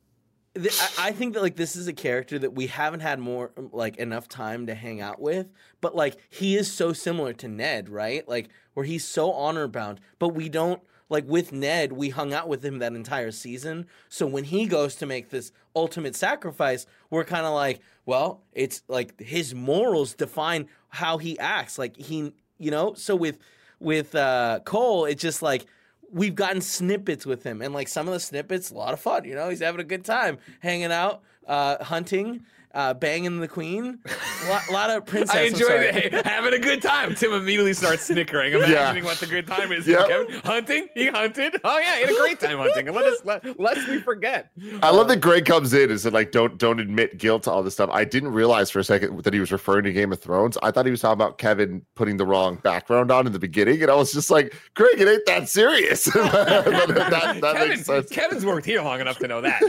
I, 0.58 0.90
I 0.98 1.12
think 1.12 1.34
that 1.34 1.42
like 1.42 1.56
this 1.56 1.76
is 1.76 1.88
a 1.88 1.94
character 1.94 2.38
that 2.40 2.54
we 2.54 2.68
haven't 2.68 3.00
had 3.00 3.20
more 3.20 3.52
like 3.72 3.98
enough 3.98 4.28
time 4.28 4.68
to 4.68 4.76
hang 4.76 5.02
out 5.02 5.22
with, 5.22 5.48
but 5.80 5.96
like 5.96 6.18
he 6.30 6.56
is 6.56 6.72
so 6.72 6.94
similar 6.94 7.34
to 7.34 7.48
Ned, 7.48 7.90
right? 7.90 8.28
Like 8.28 8.50
where 8.74 8.86
he's 8.86 9.06
so 9.06 9.32
honor 9.32 9.68
bound, 9.68 10.02
but 10.20 10.30
we 10.30 10.50
don't 10.50 10.82
like 11.10 11.28
with 11.28 11.52
Ned, 11.52 11.92
we 11.92 12.10
hung 12.10 12.34
out 12.34 12.48
with 12.48 12.64
him 12.64 12.80
that 12.80 12.94
entire 12.94 13.32
season. 13.32 13.86
So 14.08 14.26
when 14.26 14.46
he 14.46 14.66
goes 14.66 14.96
to 14.96 15.06
make 15.06 15.30
this 15.30 15.52
ultimate 15.76 16.16
sacrifice, 16.16 16.86
we're 17.10 17.26
kind 17.26 17.46
of 17.46 17.54
like, 17.54 17.82
well, 18.06 18.44
it's 18.54 18.82
like 18.88 19.20
his 19.20 19.54
morals 19.54 20.14
define 20.14 20.68
how 20.90 21.18
he 21.18 21.38
acts. 21.38 21.78
Like 21.78 21.98
he, 21.98 22.34
you 22.58 22.72
know, 22.72 22.94
so 22.94 23.16
with 23.16 23.38
with 23.80 24.16
uh 24.16 24.60
Cole, 24.66 25.06
it's 25.06 25.22
just 25.22 25.42
like 25.42 25.66
we've 26.12 26.36
gotten 26.36 26.62
snippets 26.62 27.26
with 27.26 27.44
him, 27.44 27.62
and 27.62 27.74
like 27.74 27.88
some 27.88 28.08
of 28.08 28.14
the 28.14 28.20
snippets, 28.20 28.70
a 28.70 28.76
lot 28.76 28.94
of 28.94 29.00
fun. 29.00 29.26
You 29.26 29.36
know, 29.36 29.50
he's 29.50 29.62
having 29.62 29.82
a 29.82 29.86
good 29.86 30.06
time 30.06 30.38
hanging 30.60 30.92
out, 30.92 31.22
uh, 31.48 31.84
hunting, 31.84 32.46
uh, 32.74 32.94
banging 32.94 33.40
the 33.40 33.48
queen. 33.48 34.00
A 34.46 34.50
lot, 34.50 34.70
lot 34.72 34.90
of 34.90 35.06
princess. 35.06 35.36
I 35.36 35.42
I'm 35.42 35.54
enjoyed 35.54 35.82
it. 35.82 36.26
Having 36.26 36.54
a 36.54 36.60
good 36.60 36.82
time. 36.82 37.16
Tim 37.16 37.34
immediately 37.34 37.74
starts 37.74 38.04
snickering, 38.04 38.54
imagining 38.54 39.04
what 39.04 39.18
the 39.18 39.26
good 39.26 39.48
time 39.48 39.72
is. 39.72 39.88
Yep. 39.88 40.08
Kevin, 40.08 40.34
hunting? 40.42 40.88
He 40.94 41.08
hunted? 41.08 41.60
Oh 41.64 41.78
yeah, 41.78 41.96
he 41.98 42.02
had 42.02 42.10
a 42.12 42.18
great 42.20 42.40
time 42.40 42.58
hunting. 42.58 42.88
And 42.88 42.96
let 42.96 43.06
us 43.06 43.20
let, 43.24 43.60
lest 43.60 43.88
we 43.88 44.00
forget. 44.00 44.52
I 44.82 44.90
love 44.92 45.08
that 45.10 45.18
Greg 45.18 45.46
comes 45.46 45.74
in 45.74 45.90
and 45.90 46.00
said 46.00 46.14
like 46.14 46.32
don't 46.32 46.58
don't 46.58 46.80
admit 46.80 47.18
guilt 47.18 47.44
to 47.44 47.52
all 47.52 47.64
this 47.64 47.74
stuff. 47.74 47.90
I 47.92 48.06
didn't 48.06 48.32
realize 48.32 48.70
for 48.70 48.80
a 48.80 48.84
second 48.84 49.24
that 49.24 49.34
he 49.34 49.40
was 49.40 49.52
referring 49.52 49.84
to 49.86 49.94
Game 49.94 50.12
of 50.12 50.20
Thrones. 50.20 50.58
I 50.64 50.72
thought 50.72 50.86
he 50.86 50.92
was 50.92 51.02
talking 51.02 51.14
about 51.14 51.38
Kevin 51.38 51.86
putting 51.96 52.18
the 52.18 52.26
wrong 52.26 52.56
background 52.64 53.12
on 53.12 53.28
in 53.28 53.34
the 53.34 53.40
beginning, 53.40 53.82
and 53.82 53.92
I 53.92 53.96
was 53.96 54.12
just 54.12 54.32
like, 54.32 54.56
Greg, 54.76 55.00
it 55.00 55.08
ain't 55.08 55.26
that 55.26 55.50
serious. 55.50 56.10
That, 56.22 57.42
that 57.42 57.56
Kevin. 57.56 58.04
Kevin's 58.06 58.46
worked 58.46 58.66
here 58.66 58.82
long 58.82 59.00
enough 59.02 59.18
to 59.20 59.28
know 59.28 59.42
that. 59.42 59.62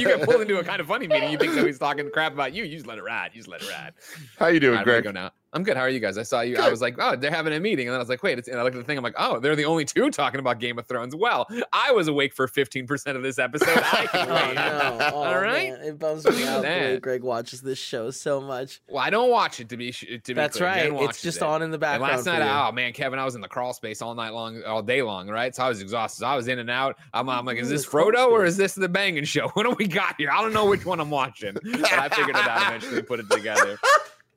you 0.00 0.06
get 0.06 0.22
pulled 0.22 0.40
into 0.40 0.58
a 0.58 0.64
kinda 0.64 0.84
funny 0.84 1.06
meeting. 1.06 1.30
You 1.30 1.38
think 1.38 1.52
somebody's 1.52 1.78
talking 1.78 2.10
crap 2.10 2.32
about 2.32 2.45
you. 2.54 2.64
You 2.64 2.76
just 2.76 2.86
let 2.86 2.98
it 2.98 3.04
ride. 3.04 3.30
You 3.34 3.40
just 3.40 3.48
let 3.48 3.62
it 3.62 3.68
ride. 3.70 3.92
How 4.38 4.48
you 4.48 4.60
doing, 4.60 4.76
right, 4.76 4.84
Greg? 4.84 5.04
go 5.04 5.10
now. 5.10 5.32
I'm 5.56 5.62
good. 5.62 5.76
How 5.76 5.82
are 5.84 5.88
you 5.88 6.00
guys? 6.00 6.18
I 6.18 6.22
saw 6.22 6.42
you. 6.42 6.58
I 6.58 6.68
was 6.68 6.80
like, 6.82 6.96
oh, 6.98 7.16
they're 7.16 7.30
having 7.30 7.54
a 7.54 7.58
meeting, 7.60 7.88
and 7.88 7.92
then 7.94 7.98
I 7.98 8.02
was 8.02 8.08
like, 8.10 8.22
wait. 8.22 8.38
It's, 8.38 8.46
and 8.46 8.60
I 8.60 8.62
looked 8.62 8.76
at 8.76 8.78
the 8.80 8.84
thing. 8.84 8.98
I'm 8.98 9.02
like, 9.04 9.14
oh, 9.16 9.40
they're 9.40 9.56
the 9.56 9.64
only 9.64 9.84
two 9.86 10.10
talking 10.12 10.38
about 10.38 10.60
Game 10.60 10.78
of 10.78 10.86
Thrones. 10.86 11.16
Well, 11.16 11.46
I 11.72 11.92
was 11.92 12.08
awake 12.08 12.34
for 12.34 12.46
15 12.46 12.86
percent 12.86 13.16
of 13.16 13.22
this 13.22 13.38
episode. 13.38 13.68
I 13.76 14.06
can 14.12 14.28
Oh 14.30 14.52
no! 14.52 14.98
Oh, 15.16 15.22
All 15.22 15.40
right. 15.40 15.70
man. 15.72 15.80
it 15.82 15.98
bums 15.98 16.26
me 16.28 16.44
out. 16.46 17.00
Greg 17.00 17.22
watches 17.22 17.62
this 17.62 17.78
show 17.78 18.10
so 18.10 18.40
much. 18.40 18.80
Well, 18.88 19.02
I 19.02 19.08
don't 19.10 19.30
watch 19.30 19.60
it 19.60 19.68
to 19.70 19.76
be 19.76 19.92
to 19.92 20.18
be 20.24 20.34
That's 20.34 20.58
clear. 20.58 20.68
right. 20.68 20.92
It's 21.08 21.22
just 21.22 21.38
it. 21.38 21.42
on 21.42 21.62
in 21.62 21.70
the 21.70 21.76
And 21.76 21.80
background. 21.80 22.12
last 22.16 22.24
for 22.24 22.30
night, 22.38 22.68
oh 22.68 22.72
man, 22.72 22.92
Kevin, 22.92 23.18
I 23.18 23.24
was 23.24 23.34
in 23.34 23.40
the 23.40 23.48
crawl 23.48 23.72
space 23.72 24.02
all 24.02 24.14
night 24.14 24.34
long, 24.34 24.62
all 24.64 24.82
day 24.82 25.00
long, 25.02 25.28
right? 25.28 25.54
So 25.54 25.64
I 25.64 25.68
was 25.68 25.80
exhausted. 25.80 26.20
So 26.20 26.26
I 26.26 26.36
was 26.36 26.48
in 26.48 26.58
and 26.58 26.70
out. 26.70 26.96
I'm, 27.14 27.28
I'm 27.30 27.44
like, 27.46 27.56
is 27.58 27.68
this 27.70 27.86
Frodo 27.86 28.28
or 28.30 28.44
is 28.44 28.56
this 28.56 28.74
the 28.74 28.88
banging 28.88 29.24
show? 29.24 29.48
What 29.54 29.62
do 29.64 29.74
we 29.78 29.86
got 29.86 30.16
here? 30.18 30.30
I 30.30 30.42
don't 30.42 30.52
know 30.52 30.66
which 30.66 30.84
one 30.84 31.00
I'm 31.00 31.10
watching. 31.10 31.54
But 31.54 31.92
I 31.92 32.08
figured 32.10 32.36
it 32.36 32.48
out 32.48 32.62
eventually, 32.68 33.02
put 33.02 33.20
it 33.20 33.30
together. 33.30 33.78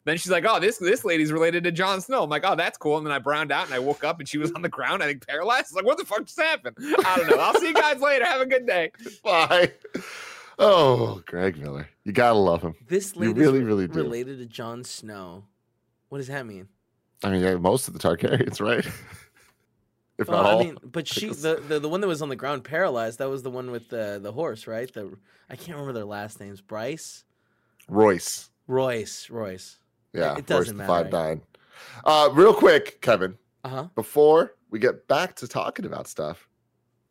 Then 0.10 0.18
she's 0.18 0.32
like, 0.32 0.46
"Oh, 0.48 0.60
this 0.60 0.78
this 0.78 1.06
lady's 1.06 1.32
related 1.32 1.64
to 1.66 1.72
Jon 1.72 2.02
Snow." 2.02 2.24
I'm 2.24 2.30
like, 2.30 2.44
"Oh, 2.46 2.56
that's 2.56 2.78
cool." 2.78 2.98
And 2.98 3.06
then 3.06 3.14
I 3.14 3.20
browned 3.20 3.52
out 3.52 3.66
and 3.66 3.74
I 3.74 3.80
woke 3.80 4.04
up 4.04 4.20
and 4.20 4.28
she 4.28 4.38
was 4.40 4.52
on 4.54 4.62
the 4.64 4.70
ground, 4.70 5.04
I 5.04 5.06
think 5.06 5.26
paralyzed. 5.28 5.68
I 5.68 5.70
was 5.70 5.74
like, 5.76 5.86
"What 5.86 5.98
the 6.00 6.06
fuck 6.06 6.26
just 6.26 6.40
happened?" 6.40 6.76
I 6.80 7.18
don't 7.18 7.30
know. 7.30 7.38
I'll 7.40 7.54
see 7.56 7.68
you 7.68 7.74
guys 7.74 8.02
later. 8.02 8.26
Have 8.26 8.42
a 8.42 8.46
good 8.46 8.66
day. 8.66 8.92
Bye. 9.24 9.72
Oh, 10.58 11.24
Greg 11.26 11.58
Miller, 11.58 11.88
you 12.04 12.12
gotta 12.12 12.38
love 12.38 12.62
him. 12.62 12.76
this 12.88 13.16
You 13.16 13.22
lady's 13.22 13.36
really, 13.38 13.64
really 13.64 13.88
do. 13.88 13.94
related 13.94 14.40
to 14.40 14.46
Jon 14.46 14.84
Snow. 14.84 15.46
What 16.10 16.18
does 16.18 16.28
that 16.28 16.46
mean? 16.46 16.68
I 17.24 17.30
mean, 17.30 17.42
yeah, 17.42 17.56
most 17.56 17.88
of 17.88 17.94
the 17.94 18.00
Targaryens, 18.00 18.60
right? 18.60 18.86
if 20.18 20.28
Well, 20.28 20.44
not 20.44 20.46
all. 20.54 20.60
I 20.60 20.64
mean, 20.66 20.78
but 20.84 21.08
she, 21.08 21.28
the, 21.30 21.64
the 21.68 21.80
the 21.80 21.88
one 21.88 22.02
that 22.02 22.08
was 22.08 22.22
on 22.22 22.30
the 22.30 22.36
ground 22.36 22.64
paralyzed, 22.66 23.20
that 23.20 23.30
was 23.30 23.42
the 23.44 23.50
one 23.52 23.72
with 23.72 23.88
the 23.90 24.20
the 24.22 24.32
horse, 24.34 24.68
right? 24.68 24.92
The 24.94 25.16
I 25.50 25.56
can't 25.56 25.78
remember 25.78 25.94
their 25.94 26.04
last 26.06 26.40
names. 26.42 26.60
Bryce, 26.62 27.24
Royce. 27.88 28.50
Royce, 28.68 29.30
Royce. 29.30 29.79
Yeah, 30.14 30.38
it 30.38 30.46
doesn't 30.46 30.78
matter. 30.78 30.88
five 30.88 31.12
nine. 31.12 31.42
Uh, 32.04 32.30
real 32.34 32.54
quick, 32.54 33.02
Kevin. 33.02 33.38
Uh 33.64 33.70
huh. 33.70 33.88
Before 33.96 34.56
we 34.70 34.80
get 34.80 35.08
back 35.08 35.36
to 35.36 35.48
talking 35.48 35.86
about 35.86 36.08
stuff, 36.08 36.48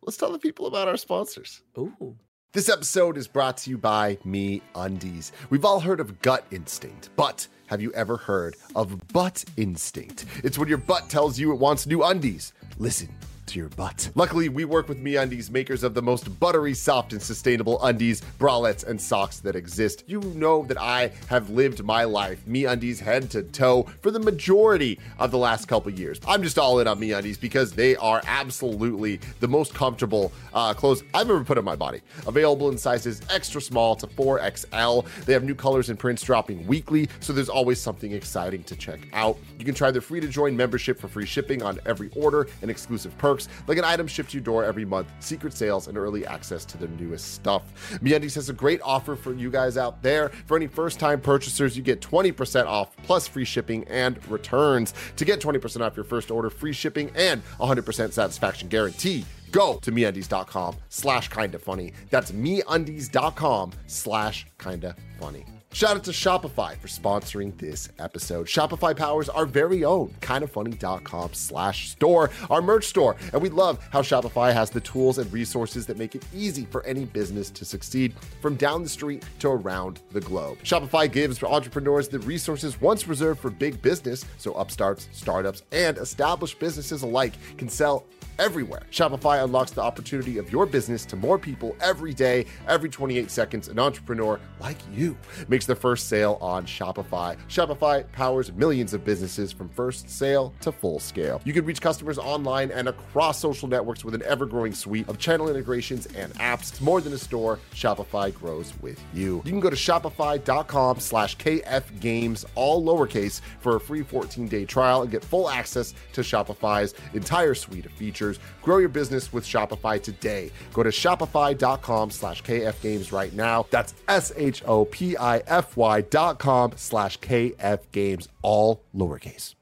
let's 0.02 0.16
tell 0.16 0.32
the 0.32 0.38
people 0.38 0.66
about 0.66 0.88
our 0.88 0.96
sponsors. 0.96 1.62
Ooh. 1.76 2.16
This 2.52 2.68
episode 2.70 3.18
is 3.18 3.28
brought 3.28 3.58
to 3.58 3.70
you 3.70 3.76
by 3.76 4.18
Me 4.24 4.62
Undies. 4.74 5.32
We've 5.50 5.66
all 5.66 5.80
heard 5.80 6.00
of 6.00 6.20
gut 6.22 6.46
instinct, 6.50 7.10
but 7.14 7.46
have 7.66 7.82
you 7.82 7.92
ever 7.92 8.16
heard 8.16 8.56
of 8.74 9.06
butt 9.08 9.44
instinct? 9.58 10.24
It's 10.42 10.58
when 10.58 10.68
your 10.68 10.78
butt 10.78 11.10
tells 11.10 11.38
you 11.38 11.52
it 11.52 11.58
wants 11.58 11.86
new 11.86 12.02
undies. 12.02 12.54
Listen 12.78 13.10
to 13.48 13.58
your 13.58 13.68
butt. 13.70 14.10
Luckily, 14.14 14.48
we 14.48 14.64
work 14.64 14.88
with 14.88 15.02
MeUndies, 15.02 15.50
makers 15.50 15.82
of 15.82 15.94
the 15.94 16.02
most 16.02 16.38
buttery, 16.38 16.74
soft, 16.74 17.12
and 17.12 17.20
sustainable 17.20 17.82
undies, 17.82 18.22
bralettes, 18.38 18.86
and 18.86 19.00
socks 19.00 19.40
that 19.40 19.56
exist. 19.56 20.04
You 20.06 20.20
know 20.20 20.64
that 20.66 20.80
I 20.80 21.10
have 21.28 21.50
lived 21.50 21.82
my 21.82 22.04
life 22.04 22.44
MeUndies 22.46 23.00
head 23.00 23.30
to 23.30 23.42
toe 23.42 23.84
for 24.02 24.10
the 24.10 24.18
majority 24.18 24.98
of 25.18 25.30
the 25.30 25.38
last 25.38 25.66
couple 25.66 25.90
years. 25.92 26.20
I'm 26.26 26.42
just 26.42 26.58
all 26.58 26.78
in 26.80 26.86
on 26.86 27.00
MeUndies 27.00 27.40
because 27.40 27.72
they 27.72 27.96
are 27.96 28.22
absolutely 28.26 29.20
the 29.40 29.48
most 29.48 29.74
comfortable 29.74 30.32
uh, 30.52 30.74
clothes 30.74 31.02
I've 31.14 31.30
ever 31.30 31.42
put 31.42 31.58
on 31.58 31.64
my 31.64 31.76
body. 31.76 32.02
Available 32.26 32.70
in 32.70 32.78
sizes 32.78 33.22
extra 33.30 33.60
small 33.60 33.96
to 33.96 34.06
4XL. 34.06 35.06
They 35.24 35.32
have 35.32 35.44
new 35.44 35.54
colors 35.54 35.88
and 35.88 35.98
prints 35.98 36.22
dropping 36.22 36.66
weekly, 36.66 37.08
so 37.20 37.32
there's 37.32 37.48
always 37.48 37.80
something 37.80 38.12
exciting 38.12 38.62
to 38.64 38.76
check 38.76 39.00
out. 39.12 39.38
You 39.58 39.64
can 39.64 39.74
try 39.74 39.90
their 39.90 40.02
free 40.02 40.20
to 40.20 40.28
join 40.28 40.56
membership 40.56 41.00
for 41.00 41.08
free 41.08 41.26
shipping 41.26 41.62
on 41.62 41.78
every 41.86 42.10
order 42.14 42.48
and 42.62 42.70
exclusive 42.70 43.16
perks 43.18 43.37
perks 43.38 43.48
like 43.66 43.78
an 43.78 43.84
item 43.84 44.06
shipped 44.06 44.30
to 44.30 44.36
your 44.36 44.44
door 44.44 44.64
every 44.64 44.84
month, 44.84 45.08
secret 45.20 45.52
sales, 45.52 45.88
and 45.88 45.96
early 45.96 46.26
access 46.26 46.64
to 46.66 46.78
their 46.78 46.88
newest 46.88 47.34
stuff. 47.34 47.62
MeUndies 48.02 48.34
has 48.34 48.48
a 48.48 48.52
great 48.52 48.80
offer 48.82 49.16
for 49.16 49.34
you 49.34 49.50
guys 49.50 49.76
out 49.76 50.02
there. 50.02 50.30
For 50.46 50.56
any 50.56 50.66
first-time 50.66 51.20
purchasers, 51.20 51.76
you 51.76 51.82
get 51.82 52.00
20% 52.00 52.66
off 52.66 52.96
plus 53.02 53.28
free 53.28 53.44
shipping 53.44 53.84
and 53.88 54.18
returns. 54.30 54.94
To 55.16 55.24
get 55.24 55.40
20% 55.40 55.80
off 55.80 55.96
your 55.96 56.04
first 56.04 56.30
order, 56.30 56.50
free 56.50 56.72
shipping, 56.72 57.10
and 57.14 57.42
100% 57.60 58.12
satisfaction 58.12 58.68
guarantee, 58.68 59.24
go 59.50 59.78
to 59.82 59.92
meundies.com 59.92 60.76
slash 60.88 61.28
kinda 61.28 61.58
funny. 61.58 61.92
That's 62.10 62.32
meundies.com 62.32 63.72
slash 63.86 64.46
kinda 64.58 64.96
funny. 65.18 65.57
Shout 65.70 65.96
out 65.96 66.04
to 66.04 66.12
Shopify 66.12 66.76
for 66.78 66.88
sponsoring 66.88 67.56
this 67.58 67.90
episode. 67.98 68.46
Shopify 68.46 68.96
powers 68.96 69.28
our 69.28 69.44
very 69.44 69.84
own 69.84 70.08
kindafunny.com 70.20 71.34
slash 71.34 71.90
store, 71.90 72.30
our 72.48 72.62
merch 72.62 72.86
store. 72.86 73.16
And 73.32 73.42
we 73.42 73.50
love 73.50 73.78
how 73.92 74.00
Shopify 74.00 74.52
has 74.52 74.70
the 74.70 74.80
tools 74.80 75.18
and 75.18 75.30
resources 75.30 75.86
that 75.86 75.98
make 75.98 76.14
it 76.14 76.24
easy 76.34 76.64
for 76.64 76.84
any 76.84 77.04
business 77.04 77.50
to 77.50 77.66
succeed 77.66 78.14
from 78.40 78.56
down 78.56 78.82
the 78.82 78.88
street 78.88 79.24
to 79.40 79.48
around 79.48 80.00
the 80.10 80.22
globe. 80.22 80.58
Shopify 80.64 81.10
gives 81.10 81.42
entrepreneurs 81.42 82.08
the 82.08 82.20
resources 82.20 82.80
once 82.80 83.06
reserved 83.06 83.38
for 83.40 83.50
big 83.50 83.80
business, 83.82 84.24
so 84.38 84.54
upstarts, 84.54 85.08
startups, 85.12 85.62
and 85.70 85.98
established 85.98 86.58
businesses 86.58 87.02
alike 87.02 87.34
can 87.58 87.68
sell 87.68 88.04
everywhere. 88.38 88.82
Shopify 88.90 89.42
unlocks 89.42 89.70
the 89.72 89.80
opportunity 89.80 90.38
of 90.38 90.50
your 90.52 90.66
business 90.66 91.04
to 91.06 91.16
more 91.16 91.38
people 91.38 91.76
every 91.80 92.14
day, 92.14 92.46
every 92.66 92.88
28 92.88 93.30
seconds. 93.30 93.68
An 93.68 93.78
entrepreneur 93.78 94.40
like 94.60 94.78
you 94.92 95.16
makes 95.48 95.66
their 95.66 95.76
first 95.76 96.08
sale 96.08 96.38
on 96.40 96.66
Shopify. 96.66 97.36
Shopify 97.48 98.10
powers 98.12 98.52
millions 98.52 98.94
of 98.94 99.04
businesses 99.04 99.52
from 99.52 99.68
first 99.68 100.08
sale 100.10 100.52
to 100.60 100.72
full 100.72 100.98
scale. 100.98 101.40
You 101.44 101.52
can 101.52 101.64
reach 101.64 101.80
customers 101.80 102.18
online 102.18 102.70
and 102.70 102.88
across 102.88 103.38
social 103.38 103.68
networks 103.68 104.04
with 104.04 104.14
an 104.14 104.22
ever 104.24 104.46
growing 104.46 104.72
suite 104.72 105.08
of 105.08 105.18
channel 105.18 105.48
integrations 105.48 106.06
and 106.06 106.32
apps. 106.34 106.70
It's 106.70 106.80
more 106.80 107.00
than 107.00 107.12
a 107.12 107.18
store, 107.18 107.58
Shopify 107.74 108.34
grows 108.34 108.72
with 108.80 109.02
you. 109.14 109.36
You 109.44 109.50
can 109.50 109.60
go 109.60 109.70
to 109.70 109.76
shopify.com 109.76 111.00
slash 111.00 111.36
kfgames, 111.36 112.44
all 112.54 112.84
lowercase, 112.84 113.40
for 113.60 113.76
a 113.76 113.80
free 113.80 114.02
14 114.02 114.48
day 114.48 114.64
trial 114.64 115.02
and 115.02 115.10
get 115.10 115.24
full 115.24 115.48
access 115.48 115.94
to 116.12 116.20
Shopify's 116.20 116.94
entire 117.14 117.54
suite 117.54 117.86
of 117.86 117.92
features. 117.92 118.27
Grow 118.62 118.78
your 118.78 118.88
business 118.88 119.32
with 119.32 119.44
Shopify 119.44 120.02
today. 120.02 120.50
Go 120.72 120.82
to 120.82 120.90
shopify.com 120.90 122.10
slash 122.10 122.42
kfgames 122.42 123.12
right 123.12 123.32
now. 123.32 123.66
That's 123.70 123.94
S-H-O-P-I-F-Y 124.08 126.00
dot 126.02 126.38
com 126.38 126.72
slash 126.76 127.18
kfgames, 127.20 128.28
all 128.42 128.82
lowercase. 128.94 129.54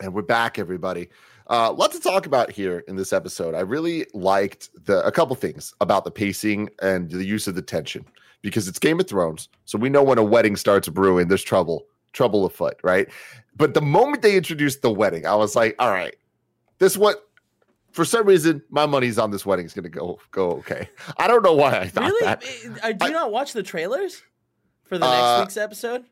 And 0.00 0.12
we're 0.12 0.22
back, 0.22 0.58
everybody. 0.58 1.08
Uh, 1.48 1.72
lot 1.72 1.92
to 1.92 2.00
talk 2.00 2.26
about 2.26 2.50
here 2.50 2.84
in 2.88 2.96
this 2.96 3.12
episode. 3.12 3.54
I 3.54 3.60
really 3.60 4.06
liked 4.14 4.68
the 4.84 5.04
a 5.06 5.12
couple 5.12 5.36
things 5.36 5.72
about 5.80 6.04
the 6.04 6.10
pacing 6.10 6.68
and 6.82 7.10
the 7.10 7.24
use 7.24 7.46
of 7.46 7.54
the 7.54 7.62
tension 7.62 8.04
because 8.42 8.68
it's 8.68 8.78
Game 8.78 9.00
of 9.00 9.08
Thrones, 9.08 9.48
so 9.64 9.78
we 9.78 9.88
know 9.88 10.02
when 10.02 10.18
a 10.18 10.24
wedding 10.24 10.56
starts 10.56 10.88
brewing, 10.88 11.28
there's 11.28 11.42
trouble, 11.42 11.86
trouble 12.12 12.44
afoot, 12.44 12.78
right? 12.82 13.08
But 13.56 13.74
the 13.74 13.80
moment 13.80 14.22
they 14.22 14.36
introduced 14.36 14.82
the 14.82 14.90
wedding, 14.90 15.26
I 15.26 15.34
was 15.34 15.56
like, 15.56 15.74
all 15.78 15.90
right, 15.90 16.14
this 16.78 16.96
what 16.96 17.28
for 17.92 18.04
some 18.04 18.26
reason 18.26 18.62
my 18.70 18.86
money's 18.86 19.18
on 19.18 19.30
this 19.30 19.46
wedding 19.46 19.64
is 19.66 19.72
going 19.72 19.84
to 19.84 19.88
go 19.88 20.18
go 20.30 20.50
okay. 20.52 20.88
I 21.16 21.26
don't 21.26 21.42
know 21.42 21.54
why 21.54 21.78
I 21.78 21.88
thought 21.88 22.04
Really? 22.04 22.24
that. 22.24 22.44
Uh, 22.82 22.92
Do 22.92 23.06
you 23.06 23.12
not 23.12 23.32
watch 23.32 23.52
the 23.52 23.62
trailers 23.62 24.22
for 24.84 24.98
the 24.98 25.06
next 25.06 25.22
Uh, 25.22 25.40
week's 25.42 25.56
episode? 25.56 26.04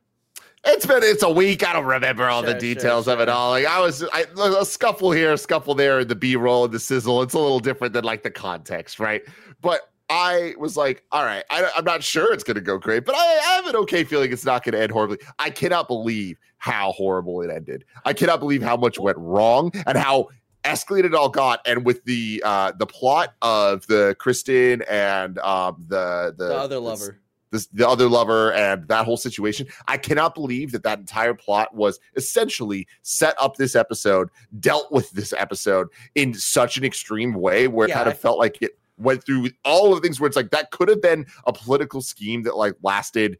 It's 0.67 0.87
been 0.87 1.03
it's 1.03 1.23
a 1.23 1.29
week. 1.31 1.67
I 1.67 1.75
don't 1.75 1.85
remember 1.85 2.25
all 2.25 2.43
the 2.43 2.55
details 2.55 3.05
sure, 3.05 3.13
of 3.15 3.21
it 3.21 3.29
all. 3.29 3.51
Like 3.51 3.67
I 3.67 3.81
was 3.81 4.03
I, 4.15 4.25
a 4.39 4.65
scuffle 4.65 5.13
here, 5.13 5.35
a 5.35 5.39
scuffle 5.39 5.75
there, 5.75 6.07
the 6.07 6.15
B 6.15 6.37
roll 6.37 6.65
and 6.65 6.73
the 6.73 6.81
sizzle. 6.81 7.21
It's 7.21 7.35
a 7.35 7.39
little 7.39 7.61
different 7.61 7.93
than 7.93 8.05
like 8.05 8.23
the 8.23 8.31
context, 8.31 8.99
right? 8.99 9.23
But 9.61 9.83
I 10.09 10.55
was 10.59 10.75
like, 10.77 11.03
all 11.13 11.25
right, 11.25 11.45
I, 11.51 11.71
I'm 11.77 11.85
not 11.85 12.03
sure 12.03 12.33
it's 12.33 12.45
going 12.45 12.55
to 12.57 12.63
go 12.63 12.79
great, 12.79 13.05
but 13.05 13.15
I, 13.15 13.19
I 13.19 13.55
have 13.57 13.67
an 13.67 13.77
okay 13.77 14.05
feeling 14.05 14.33
it's 14.33 14.45
not 14.45 14.65
going 14.65 14.73
to 14.75 14.81
end 14.81 14.91
horribly. 14.93 15.19
I 15.39 15.51
cannot 15.51 15.87
believe 15.87 16.39
how 16.57 16.93
horrible 16.93 17.43
it 17.43 17.51
ended. 17.51 17.85
I 18.07 18.15
cannot 18.15 18.41
believe 18.41 18.63
how 18.63 18.77
much 18.77 18.99
went 18.99 19.19
wrong 19.19 19.71
and 19.87 19.99
how 19.99 20.29
escalated 20.65 21.15
all 21.15 21.29
got. 21.29 21.61
And 21.67 21.85
with 21.85 22.05
the 22.05 22.43
uh 22.45 22.73
the 22.79 22.87
plot 22.87 23.35
of 23.43 23.87
the 23.87 24.17
Criston 24.21 24.83
and 24.89 25.39
um 25.39 25.85
the 25.89 26.35
the, 26.37 26.49
The 26.49 26.57
other 26.57 26.79
lover. 26.79 27.21
this 27.51 27.67
the 27.67 27.89
other 27.89 28.09
lover 28.09 28.53
and 28.53 28.87
that 28.89 29.05
whole 29.05 29.17
situation. 29.17 29.67
I 29.87 29.97
cannot 29.97 30.35
believe 30.35 30.73
that 30.73 30.83
that 30.85 30.99
entire 30.99 31.35
plot 31.35 31.75
was 31.75 32.01
essentially 32.17 32.87
set 33.03 33.35
up 33.41 33.57
this 33.57 33.77
episode, 33.77 34.29
dealt 34.61 34.91
with 34.91 35.11
this 35.13 35.33
episode 35.37 35.89
in 36.15 36.35
such 36.35 36.77
an 36.79 36.85
extreme 36.85 37.35
way 37.35 37.69
where 37.69 37.87
it 37.87 37.91
Yeah, 37.91 37.97
kind 37.97 38.09
I- 38.09 38.13
of 38.13 38.19
felt 38.19 38.39
like 38.39 38.61
it 38.63 38.79
went 38.97 39.25
through 39.25 39.51
all 39.65 39.93
of 39.93 40.01
the 40.01 40.07
things 40.07 40.21
where 40.21 40.29
it's 40.29 40.37
like 40.37 40.51
that 40.51 40.71
could 40.71 40.89
have 40.89 41.03
been 41.03 41.27
a 41.47 41.53
political 41.53 42.01
scheme 42.01 42.43
that 42.45 42.57
like 42.57 42.75
lasted 42.83 43.39